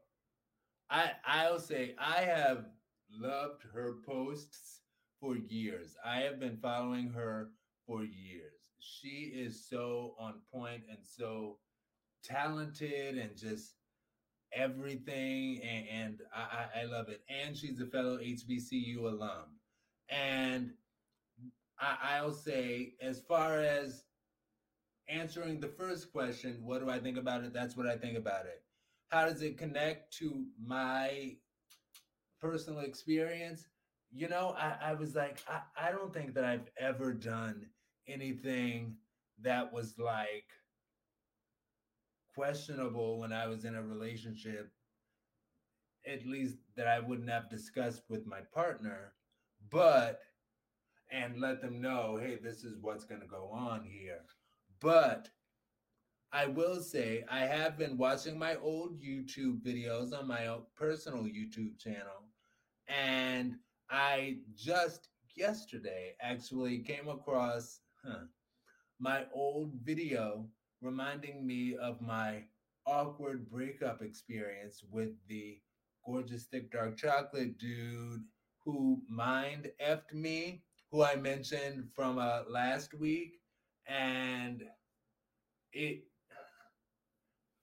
[0.88, 2.66] I I'll say I have
[3.10, 4.82] loved her posts
[5.18, 5.96] for years.
[6.06, 7.50] I have been following her
[7.84, 8.70] for years.
[8.78, 11.58] She is so on point and so
[12.22, 13.74] talented and just
[14.52, 17.22] everything and, and I, I love it.
[17.28, 19.58] And she's a fellow HBCU alum.
[20.08, 20.70] And
[21.80, 24.04] I, I'll say, as far as
[25.08, 27.52] answering the first question, what do I think about it?
[27.52, 28.61] That's what I think about it
[29.12, 31.36] how does it connect to my
[32.40, 33.68] personal experience?
[34.10, 37.66] You know, I, I was like, I, I don't think that I've ever done
[38.08, 38.96] anything
[39.42, 40.46] that was like
[42.34, 44.70] questionable when I was in a relationship,
[46.06, 49.12] at least that I wouldn't have discussed with my partner,
[49.70, 50.20] but
[51.10, 54.20] and let them know, hey, this is what's going to go on here.
[54.80, 55.28] But
[56.32, 61.78] I will say I have been watching my old YouTube videos on my personal YouTube
[61.78, 62.28] channel,
[62.88, 63.56] and
[63.90, 68.24] I just yesterday actually came across huh,
[68.98, 70.46] my old video
[70.80, 72.44] reminding me of my
[72.86, 75.58] awkward breakup experience with the
[76.06, 78.22] gorgeous thick dark chocolate dude
[78.64, 83.40] who mind effed me, who I mentioned from uh, last week,
[83.86, 84.62] and
[85.72, 86.04] it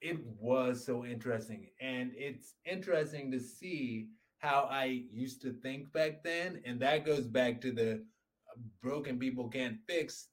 [0.01, 1.69] it was so interesting.
[1.81, 6.61] And it's interesting to see how I used to think back then.
[6.65, 10.27] And that goes back to the uh, broken people can't fix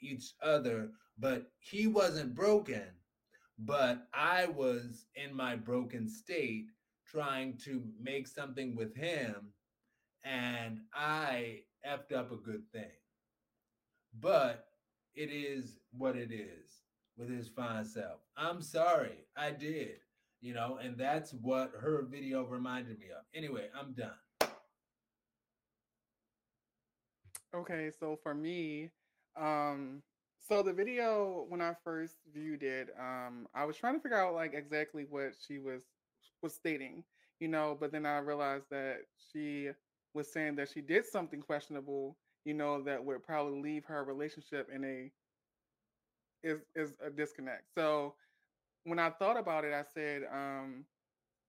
[0.00, 0.90] each other.
[1.18, 2.84] But he wasn't broken,
[3.58, 6.66] but I was in my broken state
[7.10, 9.52] trying to make something with him.
[10.24, 12.84] And I effed up a good thing.
[14.20, 14.66] But
[15.16, 16.87] it is what it is
[17.18, 18.20] with his fine self.
[18.36, 19.96] I'm sorry, I did,
[20.40, 23.24] you know, and that's what her video reminded me of.
[23.34, 24.50] Anyway, I'm done.
[27.54, 28.90] Okay, so for me,
[29.36, 30.02] um,
[30.46, 34.34] so the video when I first viewed it, um, I was trying to figure out
[34.34, 35.82] like exactly what she was
[36.42, 37.02] was stating,
[37.40, 38.98] you know, but then I realized that
[39.32, 39.70] she
[40.14, 44.68] was saying that she did something questionable, you know, that would probably leave her relationship
[44.72, 45.10] in a
[46.42, 47.64] is is a disconnect.
[47.74, 48.14] So
[48.84, 50.86] when I thought about it, I said, um,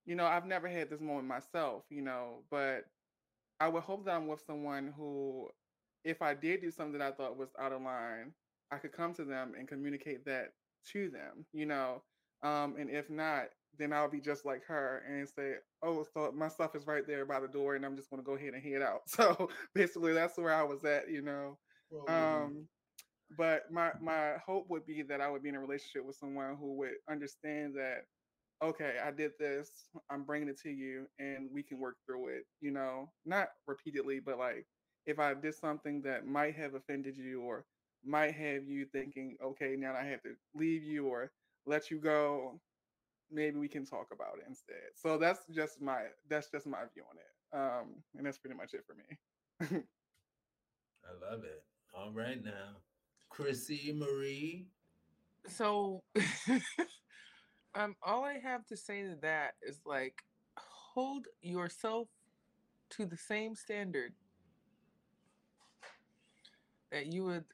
[0.06, 2.86] you know, I've never had this moment myself, you know, but
[3.60, 5.50] I would hope that I'm with someone who,
[6.04, 8.34] if I did do something that I thought was out of line,
[8.72, 10.54] I could come to them and communicate that
[10.92, 12.04] to them, you know.
[12.44, 16.48] Um, and if not, then I'll be just like her and say, "Oh, so my
[16.48, 18.64] stuff is right there by the door, and I'm just going to go ahead and
[18.64, 21.60] head out." So basically, that's where I was at, you know.
[22.08, 22.68] Um,
[23.38, 26.56] but my my hope would be that I would be in a relationship with someone
[26.58, 28.06] who would understand that.
[28.62, 29.90] Okay, I did this.
[30.10, 32.44] I'm bringing it to you, and we can work through it.
[32.62, 34.66] You know, not repeatedly, but like
[35.06, 37.66] if I did something that might have offended you or
[38.04, 41.32] might have you thinking, okay, now I have to leave you or
[41.66, 42.60] let you go,
[43.32, 44.92] maybe we can talk about it instead.
[44.96, 47.58] So that's just my that's just my view on it.
[47.58, 49.84] Um, and that's pretty much it for me.
[51.04, 51.64] I love it.
[51.94, 52.78] All right now.
[53.40, 54.68] Chrissy Marie.
[55.48, 56.04] So
[57.76, 60.24] um all I have to say to that is like
[60.58, 62.08] hold yourself
[62.92, 64.14] to the same standard
[66.92, 67.46] that you would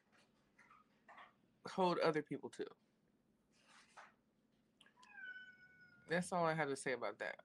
[1.70, 2.66] hold other people to.
[6.10, 7.36] That's all I have to say about that.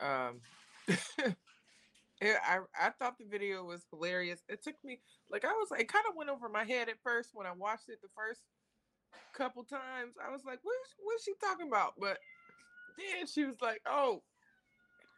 [0.00, 0.28] Yeah.
[0.28, 0.40] Um,
[2.20, 4.40] it, I I thought the video was hilarious.
[4.48, 5.00] It took me
[5.30, 7.88] like I was it kind of went over my head at first when I watched
[7.88, 8.40] it the first
[9.34, 10.14] couple times.
[10.24, 11.94] I was like, what is, what is she talking about?
[11.98, 12.18] But
[12.98, 14.22] then she was like, oh,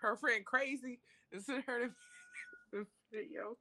[0.03, 1.01] her friend crazy
[1.33, 1.91] and sent her
[2.73, 3.57] the video.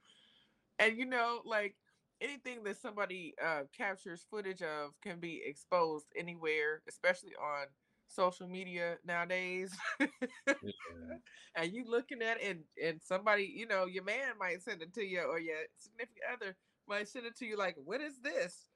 [0.78, 1.76] And you know, like
[2.22, 7.68] anything that somebody uh, captures footage of can be exposed anywhere, especially on
[8.10, 9.76] social media nowadays.
[10.00, 10.08] yeah.
[11.56, 14.94] and you looking at it and, and somebody, you know, your man might send it
[14.96, 16.56] to you or your significant other
[16.88, 18.70] might send it to you like, what is this?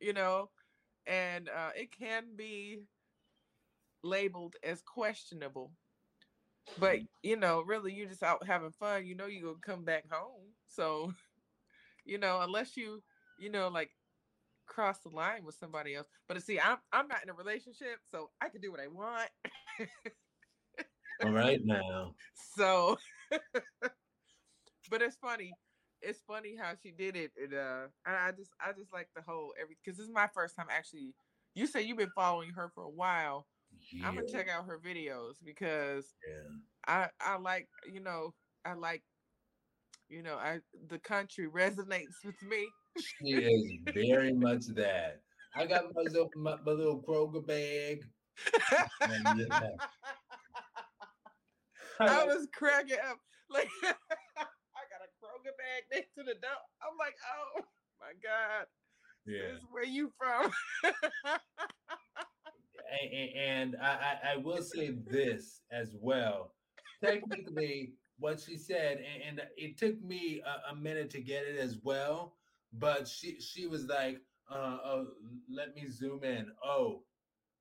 [0.00, 0.50] You know,
[1.06, 2.80] and uh, it can be
[4.04, 5.72] labeled as questionable.
[6.78, 9.06] But you know, really you're just out having fun.
[9.06, 10.52] You know you're gonna come back home.
[10.66, 11.12] So,
[12.04, 13.02] you know, unless you,
[13.38, 13.90] you know, like
[14.66, 16.06] cross the line with somebody else.
[16.28, 19.30] But see, I'm I'm not in a relationship, so I can do what I want.
[21.22, 22.14] All right now.
[22.56, 22.96] So,
[24.90, 25.52] but it's funny.
[26.00, 27.32] It's funny how she did it.
[27.42, 30.28] And uh, I, I just I just like the whole every because this is my
[30.32, 31.14] first time actually.
[31.56, 33.46] You say you've been following her for a while.
[33.92, 34.06] Yeah.
[34.06, 36.44] I'm gonna check out her videos because yeah.
[36.86, 38.34] I I like you know
[38.64, 39.02] I like
[40.08, 42.68] you know I the country resonates with me.
[42.98, 45.20] She is very much that.
[45.56, 48.02] I got my little, my, my little Kroger bag.
[52.00, 53.18] I was cracking up
[53.50, 53.92] like I
[54.90, 56.60] got a Kroger bag next to the dump.
[56.82, 57.14] I'm like,
[57.56, 57.62] oh
[58.00, 58.66] my god,
[59.26, 59.52] yeah.
[59.52, 60.50] this is where you from?
[63.48, 66.52] And I, I, I will say this as well.
[67.02, 71.58] Technically, what she said, and, and it took me a, a minute to get it
[71.58, 72.36] as well,
[72.78, 74.20] but she she was like,
[74.50, 75.06] uh, "Oh,
[75.50, 76.48] let me zoom in.
[76.64, 77.04] Oh,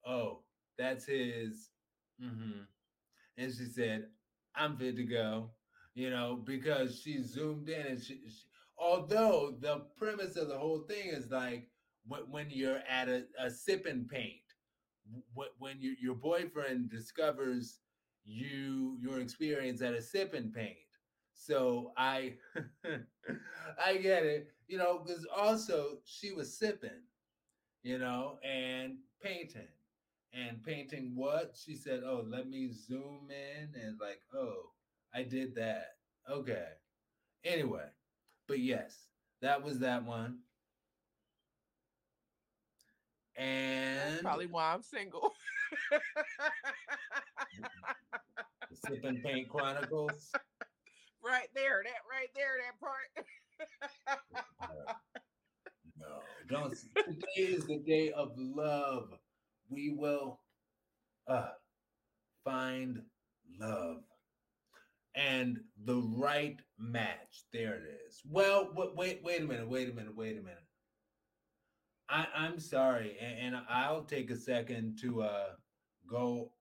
[0.06, 0.44] oh,
[0.78, 1.72] that's his."
[2.20, 2.62] hmm
[3.38, 4.10] And she said,
[4.56, 5.52] "I'm good to go,"
[5.96, 8.46] you know, because she zoomed in and she, she
[8.78, 11.70] although the premise of the whole thing is like
[12.08, 14.42] when, you're at a, a sip and paint
[15.36, 17.80] wh- when your your boyfriend discovers
[18.26, 20.78] you your experience at a sip and paint
[21.34, 22.34] so i
[23.86, 27.04] i get it you know because also she was sipping
[27.84, 29.68] you know and painting
[30.34, 34.72] and painting what she said oh let me zoom in and like oh
[35.14, 35.90] i did that
[36.28, 36.70] okay
[37.46, 37.86] anyway
[38.48, 39.10] but yes
[39.44, 40.40] that was that one
[43.36, 45.34] and Probably why I'm single.
[48.86, 50.32] Sipping Paint Chronicles.
[51.26, 53.26] right there, that right there, that part.
[55.98, 56.76] No, don't.
[57.06, 59.10] Today is the day of love.
[59.70, 60.40] We will
[61.28, 61.50] uh,
[62.44, 63.04] find
[63.60, 64.04] love
[65.16, 67.44] and the right match.
[67.52, 68.22] There it is.
[68.30, 69.70] Well, wait, wait, wait a minute.
[69.70, 70.16] Wait a minute.
[70.16, 70.64] Wait a minute.
[72.10, 75.50] I, I'm sorry, and, and I'll take a second to uh,
[76.08, 76.52] go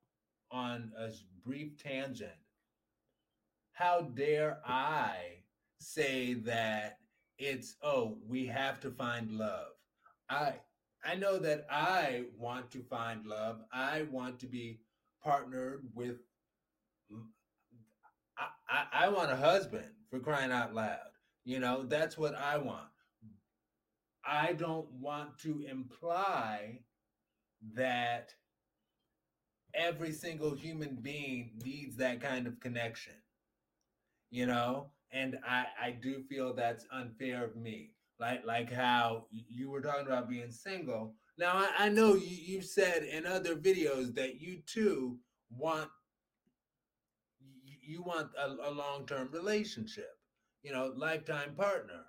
[0.51, 1.11] on a
[1.45, 2.33] brief tangent.
[3.73, 5.42] How dare I
[5.83, 6.99] say that
[7.39, 9.73] it's oh we have to find love?
[10.31, 10.55] I
[11.05, 13.61] I know that I want to find love.
[13.73, 14.81] I want to be
[15.23, 16.17] partnered with.
[18.39, 20.99] I, I, I want a husband for crying out loud.
[21.45, 22.89] You know that's what I want.
[24.25, 26.81] I don't want to imply
[27.75, 28.35] that
[29.75, 33.15] every single human being needs that kind of connection,
[34.31, 34.91] you know?
[35.13, 37.91] And I, I do feel that's unfair of me.
[38.19, 42.65] Like like how you were talking about being single, Now I, I know you, you've
[42.65, 45.19] said in other videos that you too
[45.51, 45.91] want
[47.65, 50.17] you, want a, a long-term relationship,
[50.63, 52.05] you know, lifetime partner.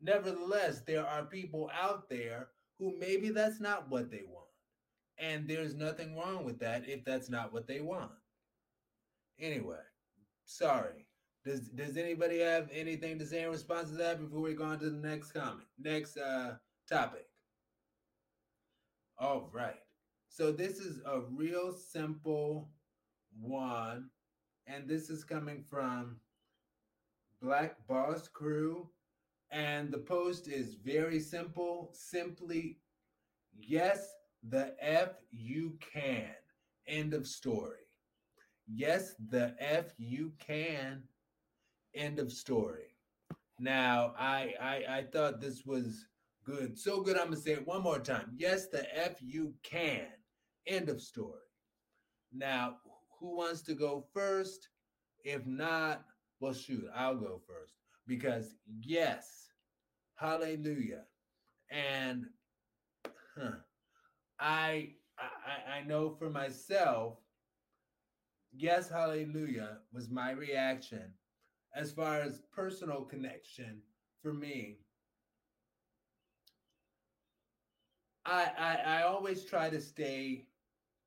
[0.00, 2.48] Nevertheless, there are people out there
[2.78, 4.46] who maybe that's not what they want.
[5.18, 8.12] And there's nothing wrong with that if that's not what they want.
[9.38, 9.80] Anyway,
[10.44, 11.05] sorry.
[11.46, 14.80] Does does anybody have anything to say in response to that before we go on
[14.80, 15.68] to the next comment?
[15.78, 16.54] Next uh
[16.90, 17.26] topic.
[19.16, 19.78] All right.
[20.28, 22.68] So this is a real simple
[23.40, 24.10] one,
[24.66, 26.16] and this is coming from
[27.40, 28.88] Black Boss Crew.
[29.52, 31.90] And the post is very simple.
[31.92, 32.80] Simply,
[33.56, 36.34] yes, the F you can.
[36.88, 37.86] End of story.
[38.66, 41.04] Yes, the F you can.
[41.96, 42.96] End of story.
[43.58, 46.06] Now, I I, I thought this was
[46.44, 46.78] good.
[46.78, 48.32] So good, I'm going to say it one more time.
[48.36, 50.06] Yes, the F you can.
[50.66, 51.40] End of story.
[52.32, 52.76] Now,
[53.20, 54.68] who wants to go first?
[55.24, 56.04] If not,
[56.40, 57.74] well, shoot, I'll go first
[58.06, 59.48] because yes,
[60.16, 61.04] hallelujah.
[61.70, 62.26] And
[63.36, 63.58] huh,
[64.40, 67.18] I, I I know for myself,
[68.52, 71.12] yes, hallelujah was my reaction
[71.76, 73.82] as far as personal connection
[74.22, 74.78] for me.
[78.24, 80.46] I, I I always try to stay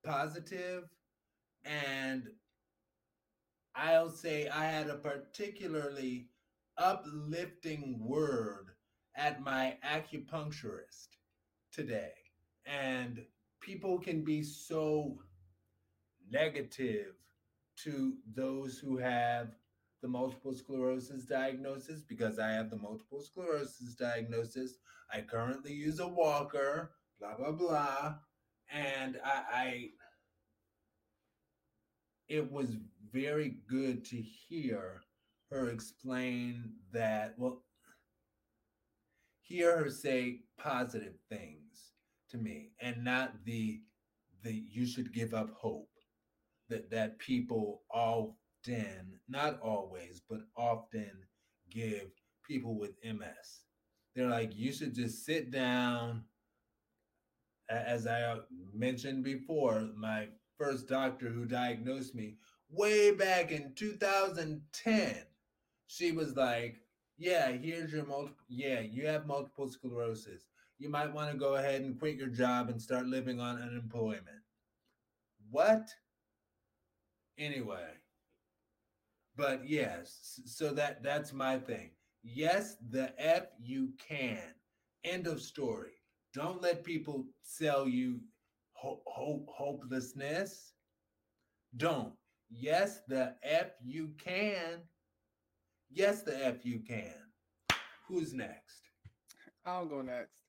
[0.05, 0.85] positive
[1.65, 2.29] and
[3.75, 6.29] I'll say I had a particularly
[6.77, 8.71] uplifting word
[9.15, 11.09] at my acupuncturist
[11.71, 12.13] today.
[12.65, 13.25] And
[13.61, 15.19] people can be so
[16.29, 17.15] negative
[17.77, 19.55] to those who have
[20.01, 24.75] the multiple sclerosis diagnosis because I have the multiple sclerosis diagnosis.
[25.13, 28.15] I currently use a walker, blah, blah, blah.
[28.71, 29.89] And I, I
[32.27, 32.77] it was
[33.11, 35.01] very good to hear
[35.49, 37.63] her explain that, well,
[39.41, 41.93] hear her say positive things
[42.29, 43.81] to me and not the
[44.43, 45.89] the you should give up hope
[46.69, 47.81] that that people
[48.67, 51.11] often not always but often
[51.69, 52.09] give
[52.47, 53.61] people with ms
[54.15, 56.23] they're like you should just sit down.
[57.69, 58.39] As i uh,
[58.73, 62.35] mentioned before my first doctor who diagnosed me
[62.69, 65.15] way back in 2010
[65.87, 66.77] she was like
[67.17, 70.47] yeah here's your multiple yeah you have multiple sclerosis.
[70.79, 74.43] You might want to go ahead and quit your job and start living on unemployment.
[75.51, 75.89] What?
[77.37, 77.98] Anyway
[79.39, 81.91] but yes so that that's my thing.
[82.23, 84.53] Yes the f you can.
[85.05, 85.93] End of story.
[86.33, 88.19] Don't let people sell you
[88.73, 90.73] hope, hope hopelessness.
[91.77, 92.13] Don't.
[92.49, 94.81] Yes the f you can.
[95.89, 97.15] Yes the f you can.
[98.09, 98.89] Who's next?
[99.65, 100.43] I'll go next.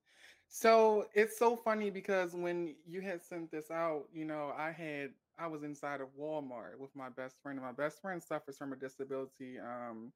[0.49, 5.11] So it's so funny because when you had sent this out, you know, I had
[5.41, 8.72] I was inside of Walmart with my best friend, and my best friend suffers from
[8.72, 9.59] a disability.
[9.61, 10.12] Um,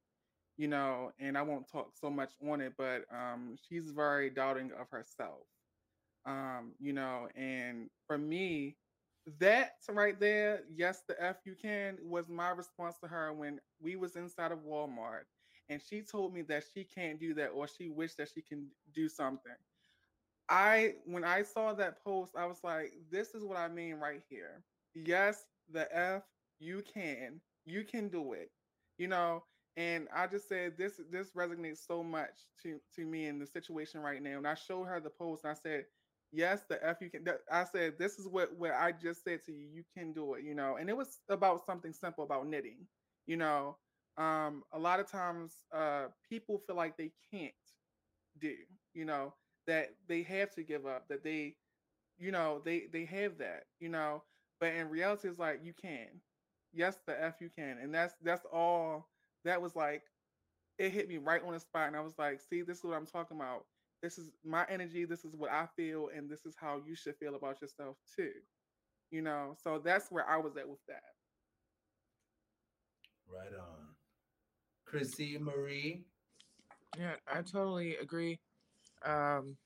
[0.57, 4.71] you know, and I won't talk so much on it, but um, she's very doubting
[4.79, 5.47] of herself.
[6.25, 8.77] Um, you know, and for me,
[9.39, 13.95] that right there, yes, the F you can was my response to her when we
[13.95, 15.23] was inside of Walmart
[15.69, 18.67] and she told me that she can't do that or she wished that she can
[18.93, 19.53] do something.
[20.49, 24.21] I when I saw that post, I was like, this is what I mean right
[24.29, 24.63] here.
[24.95, 26.23] Yes, the F
[26.59, 27.41] you can.
[27.65, 28.51] You can do it.
[28.97, 29.43] You know,
[29.75, 32.31] and I just said this this resonates so much
[32.63, 34.37] to to me in the situation right now.
[34.37, 35.85] And I showed her the post and I said,
[36.31, 37.25] yes, the F you can.
[37.51, 39.67] I said, this is what what I just said to you.
[39.73, 40.77] You can do it, you know.
[40.77, 42.87] And it was about something simple about knitting,
[43.27, 43.77] you know.
[44.17, 47.53] Um, a lot of times uh people feel like they can't
[48.39, 48.55] do,
[48.93, 49.33] you know,
[49.67, 51.55] that they have to give up, that they,
[52.17, 54.23] you know, they they have that, you know.
[54.65, 56.07] But in reality, it's like you can.
[56.73, 57.77] Yes, the F you can.
[57.79, 59.07] And that's that's all
[59.43, 60.01] that was like
[60.79, 61.87] it hit me right on the spot.
[61.87, 63.65] And I was like, see, this is what I'm talking about
[64.01, 67.15] this is my energy this is what i feel and this is how you should
[67.15, 68.31] feel about yourself too
[69.09, 71.01] you know so that's where i was at with that
[73.27, 73.95] right on
[74.85, 76.03] chrissy marie
[76.99, 78.39] Yeah, I totally agree.
[79.03, 79.57] Um,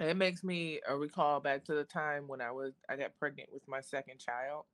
[0.00, 3.52] it makes me uh, recall back to the time when I was I got pregnant
[3.52, 4.64] with my second child,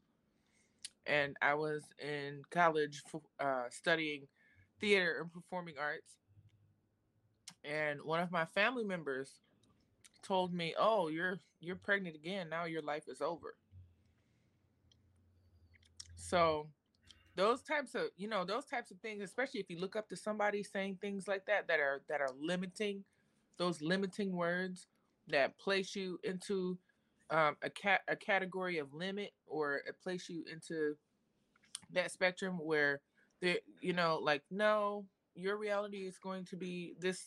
[1.07, 3.03] and I was in college
[3.41, 4.29] uh, studying
[4.81, 6.19] theater and performing arts.
[7.65, 9.41] And one of my family members
[10.23, 12.49] told me, "Oh, you're you're pregnant again.
[12.49, 13.57] Now your life is over."
[16.15, 16.69] So,
[17.37, 20.17] those types of, you know, those types of things, especially if you look up to
[20.17, 23.05] somebody saying things like that that are that are limiting,
[23.59, 24.87] those limiting words
[25.29, 26.79] that place you into
[27.31, 30.97] um, a cat a category of limit or it place you into
[31.93, 33.01] that spectrum where
[33.41, 35.05] there, you know, like no,
[35.35, 37.23] your reality is going to be this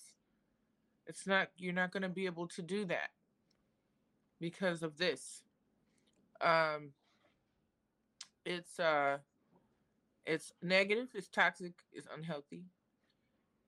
[1.08, 3.10] it's not you're not going to be able to do that
[4.40, 5.44] because of this.
[6.42, 6.92] Um
[8.46, 9.18] it's uh
[10.26, 12.64] it's negative it's toxic it's unhealthy.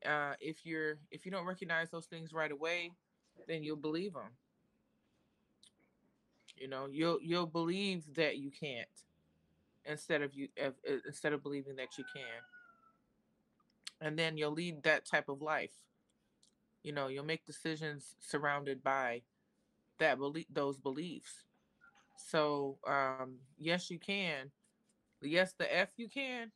[0.06, 2.92] Uh if you're if you don't recognize those things right away
[3.48, 4.32] then you'll believe them
[6.58, 8.88] you know you'll you'll believe that you can't
[9.86, 12.42] instead of you of, uh, instead of believing that you can.
[14.02, 15.72] And then you'll lead that type of life.
[16.84, 19.22] You know you'll make decisions surrounded by
[20.00, 21.46] that belief those beliefs.
[22.18, 24.52] So um yes you can.
[25.22, 26.52] Yes the f you can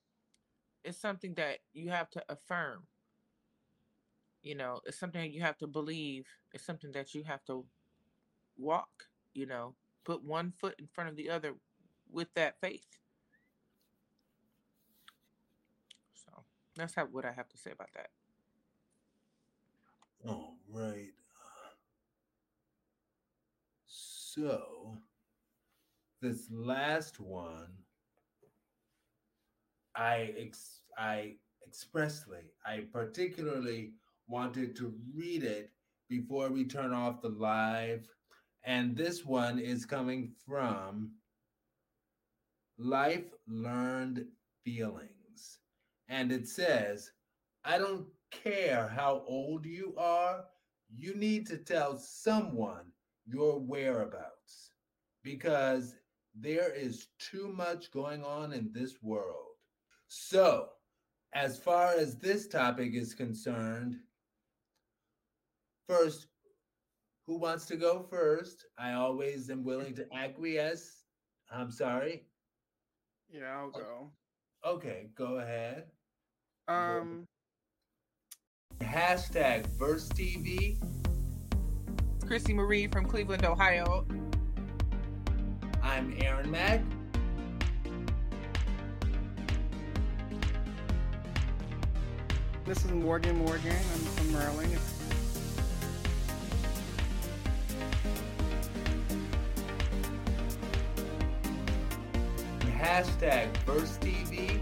[0.83, 2.83] It's something that you have to affirm
[4.45, 7.65] you know it's something you have to believe it's something that you have to
[8.57, 9.75] walk you know
[10.05, 11.53] put one foot in front of the other
[12.09, 12.99] with that faith
[16.13, 16.43] so
[16.77, 18.09] that's how, what i have to say about that
[20.27, 21.13] All right.
[23.85, 24.97] So,
[26.19, 27.67] this last one,
[29.95, 31.35] I ex- I
[31.67, 33.93] expressly, I particularly
[34.27, 35.71] wanted to read it
[36.09, 38.07] before we turn off the live,
[38.63, 41.11] and this one is coming from
[42.77, 44.25] Life Learned
[44.63, 45.59] Feelings,
[46.09, 47.11] and it says,
[47.63, 50.45] "I don't care how old you are,
[50.89, 52.91] you need to tell someone
[53.25, 54.71] your whereabouts
[55.23, 55.95] because
[56.35, 59.55] there is too much going on in this world.
[60.07, 60.69] So,
[61.33, 63.97] as far as this topic is concerned,
[65.87, 66.27] first,
[67.27, 68.65] who wants to go first?
[68.77, 71.03] I always am willing to acquiesce.
[71.51, 72.25] I'm sorry.
[73.29, 74.11] Yeah, I'll go.
[74.65, 75.85] Okay, go ahead.
[76.67, 77.25] Um,
[78.81, 80.77] Hashtag Verse TV.
[82.25, 84.03] chrissy marie from cleveland ohio
[85.83, 86.81] I'm Aaron Mack.
[92.65, 93.75] this is Morgan Morgan.
[93.93, 94.77] I'm from Maryland.
[102.85, 104.61] Hashtag Verse TV.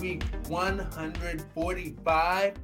[0.00, 2.54] Week 145